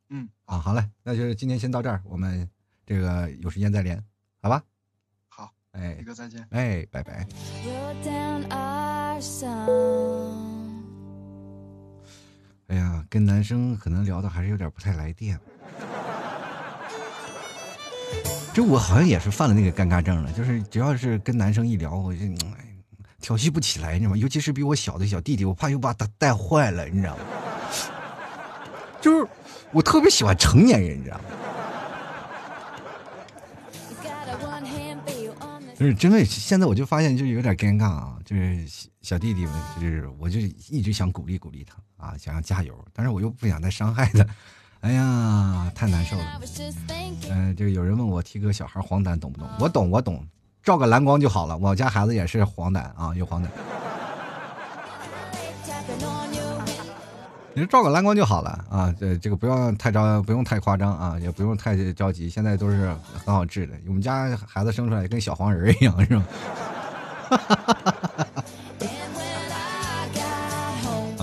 [0.09, 2.47] 嗯，啊，好嘞，那就是今天先到这儿，我们
[2.85, 3.99] 这个有时间再连，
[4.39, 4.63] 好吧？
[5.27, 6.45] 好，哎一哥再见。
[6.51, 7.27] 哎，拜拜。
[12.67, 15.39] 哎呀，跟男生可能聊的还是有点不太来电。
[18.53, 22.19] 这我好像也是犯了那个尴尬症了，就是只要是跟男生一聊，我就
[22.55, 22.65] 哎
[23.19, 24.17] 调戏不起来，你知道吗？
[24.17, 27.23] 尤其是比我小的小弟弟，我怕又把他带坏了，你知道吗？
[29.01, 29.27] 就是
[29.71, 31.23] 我特别喜欢成年人，你知道吗
[33.89, 38.67] ？You got a one hand feel on the 就是真的，现在我就发现就有点尴尬啊，就是
[39.01, 40.39] 小弟弟们，就是我就
[40.69, 44.25] 一直想鼓励鼓励他啊，想让加油，但是我又不想再伤害他，
[44.83, 46.41] 哎呀，太难受了。
[47.29, 49.47] 嗯、这个有人问我提哥小孩黄疸懂不懂？
[49.57, 50.27] 我懂，我懂，
[50.61, 51.57] 照个蓝光就好了。
[51.57, 53.47] 我家孩子也是黄疸啊，有黄疸，
[57.53, 58.93] 你说照个蓝光就好了啊。
[58.99, 62.27] 这这个不要太着，不用太夸张啊，也不用太着急。
[62.27, 62.93] 现在都是
[63.25, 63.73] 很好治的。
[63.87, 66.25] 我们家孩子生出来跟小黄人一样，是吧？
[67.29, 68.32] 哈哈哈哈哈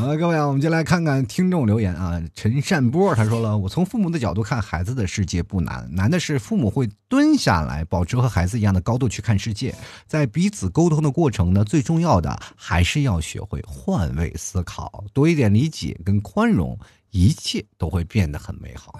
[0.01, 2.19] 好了，各位啊，我们就来看看听众留言啊。
[2.35, 9.75] 陈善波他说了，我从父母的角度看孩子的世界不难，难的是父母会蹲下来，保持和孩子一样的高度去看世界。
[10.07, 16.79] 在彼此沟通的过程呢，最重要的还是要学会换位思考，多一点理解跟宽容，
[17.11, 18.99] 一切都会变得很美好。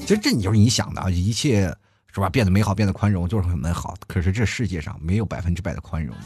[0.00, 1.74] 其实这你就是你想的啊，一切
[2.16, 2.30] 是吧？
[2.30, 3.94] 变得美好，变得宽容，就是很美好。
[4.06, 6.16] 可是这世界上没有百分之百的宽容。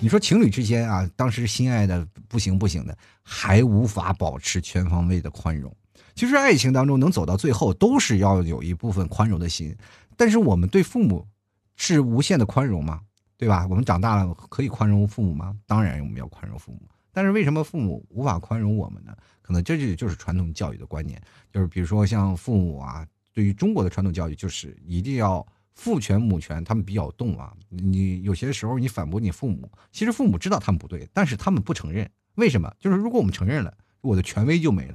[0.00, 5.72] 你说情侣之间啊，当时心爱的不行不行的，还无法保持全方位的宽容。
[6.16, 9.72] 其实爱情当中能走到最后，都是要有一部分宽容的心。
[10.16, 11.24] 但是我们对父母
[11.76, 13.00] 是无限的宽容吗？
[13.36, 13.64] 对吧？
[13.70, 15.54] 我们长大了可以宽容父母吗？
[15.64, 16.80] 当然我们要宽容父母。
[17.12, 19.16] 但是为什么父母无法宽容我们呢？
[19.40, 21.22] 可能这就就是传统教育的观念，
[21.52, 23.06] 就是比如说像父母啊，
[23.38, 27.52] 对于中国的传统教育就是一定要父权母权，他们比较动啊。
[27.68, 32.10] 你有些时候你反驳你父母，其实父母知道他们不对，但是他们不承认。
[32.34, 32.68] 为什么？
[32.80, 34.94] 就是如果我们承认了，我的权威就没了，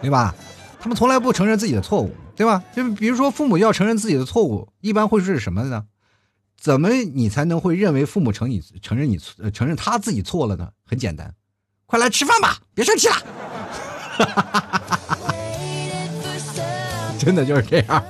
[0.00, 0.32] 对吧？
[0.78, 2.62] 他们从来不承认自己的错误，对吧？
[2.72, 5.86] 就比如说父母要承认自己的错误，一般会是什么呢？
[6.56, 9.18] 怎么你才能会认为父母承你承认你
[9.52, 10.70] 承认他自己错了呢？
[10.86, 11.34] 很简单，
[11.86, 13.16] 快来吃饭吧，别生气了。
[17.24, 18.04] 真的就是这样。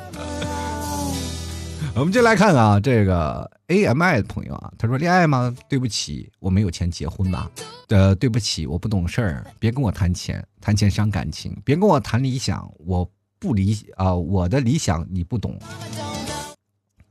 [1.94, 5.54] 我们就来看看啊，这个 AMI 的朋友啊，他说恋爱吗？
[5.68, 7.50] 对不起，我没有钱结婚吧。
[7.88, 11.54] 呃，对不起，我不懂事儿，别跟我谈钱，谈钱伤感情。
[11.62, 13.06] 别跟我谈理想，我
[13.38, 15.58] 不理啊、我的理想你不懂。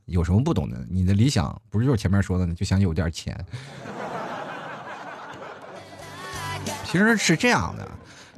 [0.06, 0.84] 有什么不懂的？
[0.90, 2.52] 你的理想不是就是前面说的呢？
[2.52, 3.38] 就想有点钱。
[6.84, 7.88] 其实是这样的，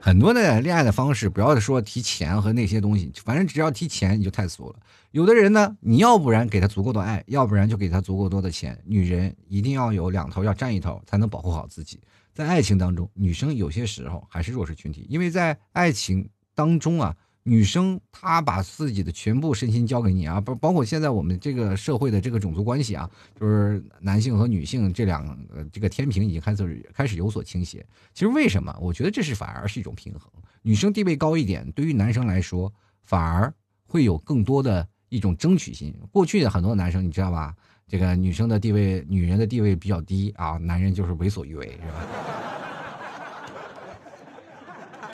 [0.04, 4.76] 很多的恋爱的方式，不要说提钱和那些东西，反正只要提钱你就太俗了。
[5.12, 8.78] 有的人呢，你要不然给他足够的爱，要不然就给他足够多的钱。
[8.84, 11.98] 女人一定要有两头，要占一头，才能保护好自己。
[12.34, 25.36] 在爱情当中，女生有些时候还是弱势群体，因为在爱情当中啊，女生她把自己的全部身心交给你啊，包包括现在我们这个社会的这个种族关系啊，就是男性和女性这两个
[25.70, 27.84] 这个天平已经开始开始有所倾斜。
[28.14, 28.74] 其实为什么？
[28.80, 30.22] 我觉得这是反而是一种平衡。
[30.62, 32.72] 女生地位高一点，对于男生来说，
[33.04, 33.52] 反而
[33.86, 35.94] 会有更多的一种争取心。
[36.10, 37.54] 过去的很多男生，你知道吧？
[37.86, 42.06] 这个女生的地位，女人的地位比较低啊，男人就是为所欲为，是吧？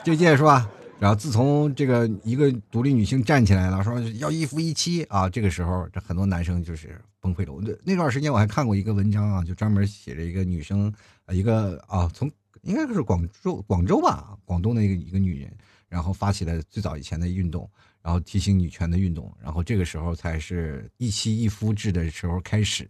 [0.05, 0.69] 就这届是吧？
[1.01, 7.51] 然后自从这个一个独立女性站起来了，说要一夫一妻啊，这个时候这很多男生就是崩溃了。
[7.51, 10.93] 我那段时间我还看过一个文章啊，就专门写着一个女生，
[11.31, 12.29] 一个啊从
[12.61, 15.51] 应该是广州广州吧，广东的一个一个女人，
[15.89, 17.67] 然后发起了最早以前的运动，
[18.03, 22.87] 然后提醒女权的运动，然后这个时候才是一妻一夫制的时候开始。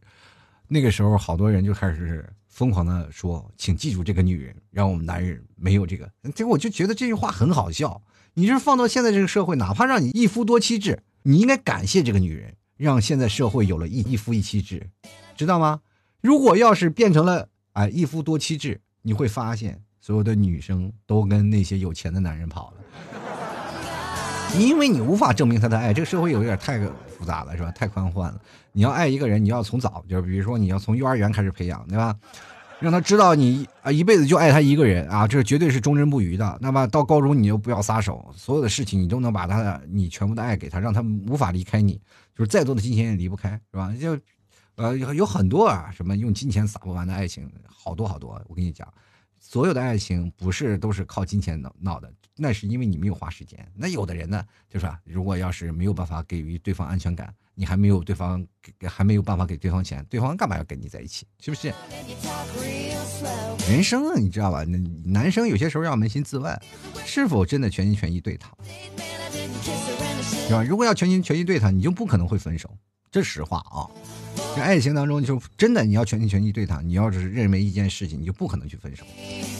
[0.67, 8.03] 那个时候，好多人就开始疯狂的说：“请记住这个女人，让我们男人没有这个。”结果我就觉得这句话很好笑。
[8.33, 14.89] 你这放到现在这个社会，哪怕让你一夫多妻制，你应该感谢这个女人，让现在社会有了一一夫一妻制，
[15.35, 15.81] 知道吗？
[16.21, 22.77] 如果要是变成了哎一夫多妻制，你会发现所有的女生都跟那些有钱的男人跑了。
[24.59, 27.71] 因为你无法证明他的爱，这个社会有点太复杂了，是吧？
[27.71, 28.41] 太宽泛了。
[28.71, 32.15] 你要爱一个人，你要从早，就是比如说你要从幼儿园开始培养，对吧？
[32.79, 36.57] 让他知道你啊一辈子就爱他一个人啊，这绝对是忠贞不渝的。
[36.61, 41.93] 那么到高中你就不要撒手，所有的事情你都能把他的你全部的爱给他，让他无法离开你，
[42.35, 43.93] 就是再多的金钱也离不开，是吧？
[43.99, 44.17] 就
[44.75, 48.41] 呃有有很多啊，什么用金钱撒不完的爱情，好多好多。
[48.47, 48.87] 我跟你讲，
[49.39, 53.71] 所有的爱情不是都是靠金钱闹闹的，那是因为你没有花时间。
[53.75, 58.43] 那有的人呢，就是啊，如果要是没有办法给予对方安全感，你还没有对方
[58.79, 61.27] 给还没有办法给对方钱，对方干嘛要跟你在一起？
[61.39, 61.71] 是不是？
[63.69, 64.63] 人生啊，你知道吧？
[65.05, 66.59] 男生有些时候要扪心自问，
[67.05, 68.49] 是否真的全心全意对他，
[70.47, 70.63] 是吧？
[70.63, 72.75] 如果要全心全意对他，你就不可能会分手，
[73.11, 73.85] 这实话啊。
[74.55, 79.05] 在爱情当中，就真的你要全心全意对他，你要是认为一件事情，你就不可能去分手。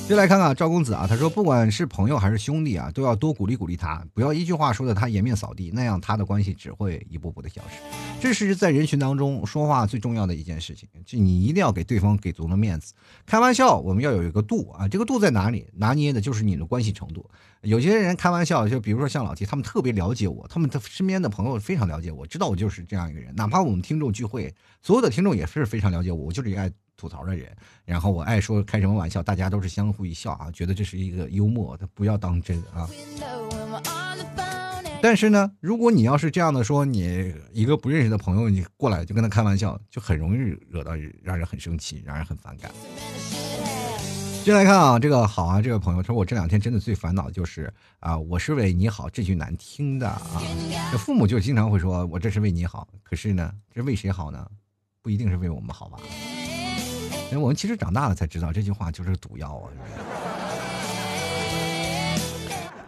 [0.10, 7.78] 就来看看赵公子啊，他说不管是朋友还是兄弟啊，都要多鼓励鼓励他，不要一句话说的他颜面扫地，那样他的关系只会一步步的消失。
[8.20, 12.94] 这是在人群当中说话最重要的一件事情，就你一定要给对方给足了面子。
[13.26, 15.66] 开玩笑，我们要有一个度啊，这个度在哪里？
[15.74, 17.26] 拿捏的就是你的关系程度。
[17.62, 23.34] 有些人开玩笑，就比如说像老 T，他们特别了解我，他们的身边的朋友非常了解我，知道我就是这样一个人。
[23.36, 24.52] 哪怕我们听众聚会，
[24.82, 27.56] 所有的听众也是非常了解我，我就是一个爱吐槽的人。
[27.86, 32.90] 然后我爱说开什么玩笑，大家都是相互一笑啊，觉得这是一个幽默，他不要当真啊。
[35.04, 40.38] 但是呢，如果你要是这样的说，你一个不认识的朋友，你过来就跟他开玩笑，就很容易
[40.70, 40.92] 惹到
[41.24, 42.72] 让人很生气，让人很反感。
[44.44, 50.42] 进来看啊，这个好啊，这个朋友说我这两天真的最烦恼的就是啊，我是为你好这句难听的啊，
[50.92, 54.48] 这父母就经常会说我这是为你好，可是呢，这为谁好呢？
[55.04, 56.00] 不一定是为我们好吧？
[57.32, 59.70] 因为我们其实长大了才知道这句话就是毒药啊。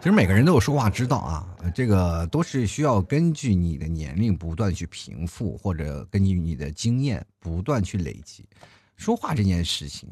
[0.00, 8.44] 其实每个人都有说话之道啊，呃这个都是需要根据你的年龄不断去平复，或者根据你的经验不断去累积。
[8.96, 10.08] 说话这件事情，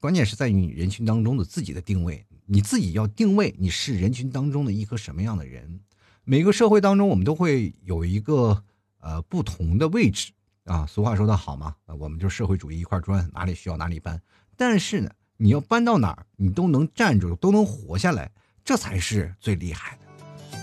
[0.00, 5.78] 关键是在于你人群当中的自己的定位，你自己要定位你是人群当中的一颗什么样的人。
[6.24, 8.64] 每个社会当中，我们都会有一个
[9.00, 10.32] 呃不同的位置
[10.64, 10.86] 啊。
[10.86, 14.18] 俗话说得好嘛，我们就社会主义一块砖，哪里需要哪里搬。
[14.56, 18.30] 但是呢，你要搬到哪儿，你都能站住，都能活下来，
[18.64, 20.58] 这才是最厉害的。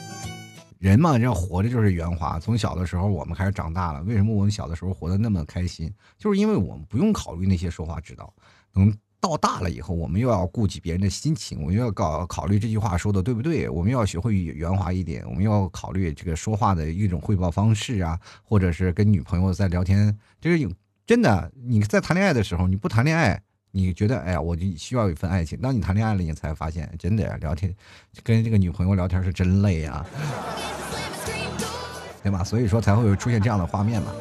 [0.80, 2.40] 人嘛，要活着就是圆滑。
[2.40, 5.94] 从小的时候，我们开始长大了，为什么我们小的时候活得那么开心？
[6.18, 8.34] 就是因为我们不用考虑那些说话之道。
[8.74, 20.72] 能到大了以后，我们又要顾及别人的心情，我们又要搞考虑这句话说的对不对，我们要学会圆滑一点，我们要考虑这个说话的一种汇报方式啊，或者是跟女朋友在聊天，这个有
[21.06, 23.42] 真的你在谈恋爱的时候，你不谈恋爱。
[23.72, 25.60] 你觉得，哎呀，我就需要一份爱情。
[25.60, 27.72] 当你谈恋爱了，你才发现，真的呀，聊天
[28.24, 30.04] 跟这个女朋友聊天是真累啊。
[32.24, 32.44] 对吧？
[32.44, 34.12] 所以说才会有出现这样的画面嘛。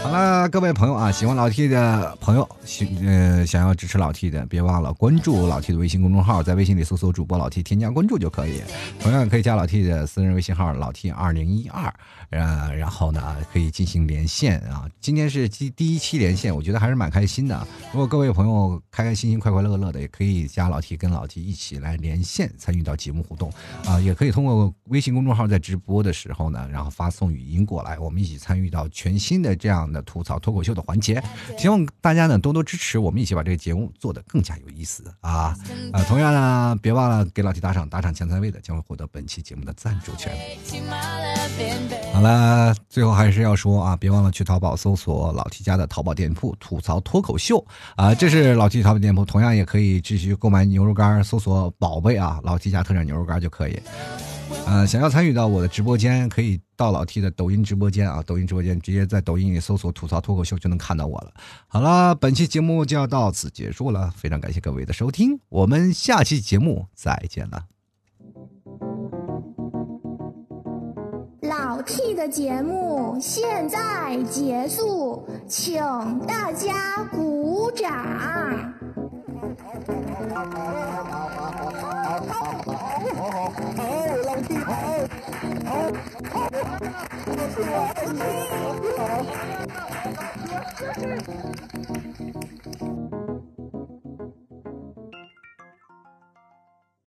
[0.00, 8.62] 好了，各位朋友啊，喜欢老 T 的朋友，喜呃想要支持老 T 的，别忘了关注老 T 的微信公众号，在微信里搜索主播老 T，添加关注就可以。
[8.98, 11.92] 同样可以加老 T 的私人微信号老 T 二零一二，
[12.30, 14.88] 呃，然后呢可以进行连线啊。
[14.98, 17.66] 今天是第第一期连线，我觉得还是蛮开心的。
[17.92, 23.52] 如果各位朋友开开心心、快快乐乐的，也可以加老 T 跟老 T 一起来连线参与到节目互动
[23.84, 31.22] 啊，也可以通过微信公众号在直播的时候呢，然后发送语音过来，我们一起参与到全新的这样的吐槽脱口秀的环节。
[31.56, 35.56] 希望大家呢多多支持，我们一起把这个节目做得更加有意思啊！
[35.92, 40.32] 呃，同样呢，别忘了给老 T 打赏，打赏前三位的将会获得本期节目的赞助权。
[42.12, 47.64] 好了，最后还是要说啊，别忘了去淘宝搜索老 T 家的淘宝店铺“吐槽脱口秀”
[47.96, 53.80] 啊，这是老 T 淘宝店铺，同样也可以继续购买牛肉干，搜索“宝贝”啊，老 T 家特产牛肉干就可以。
[54.66, 61.32] 呃，想要参与到我的直播间，可以到老 T 的抖音直播间啊，抖音直播间直接在抖音里搜索“吐槽脱口秀”就能看到我了。
[61.66, 67.64] 好了，本期节目就要到此结束了，非常感谢各位的收听，我们下期节目再见了。
[71.42, 75.80] 老 T 的节目现在结束，请
[76.26, 78.74] 大家鼓掌。
[82.18, 82.82] 好好好
[83.14, 83.82] 好好好，好，好，好，好，
[84.24, 84.70] 老弟，好，
[85.64, 85.70] 好，
[86.32, 86.36] 好，
[87.26, 88.18] 我是我爱你，
[91.52, 91.57] 好。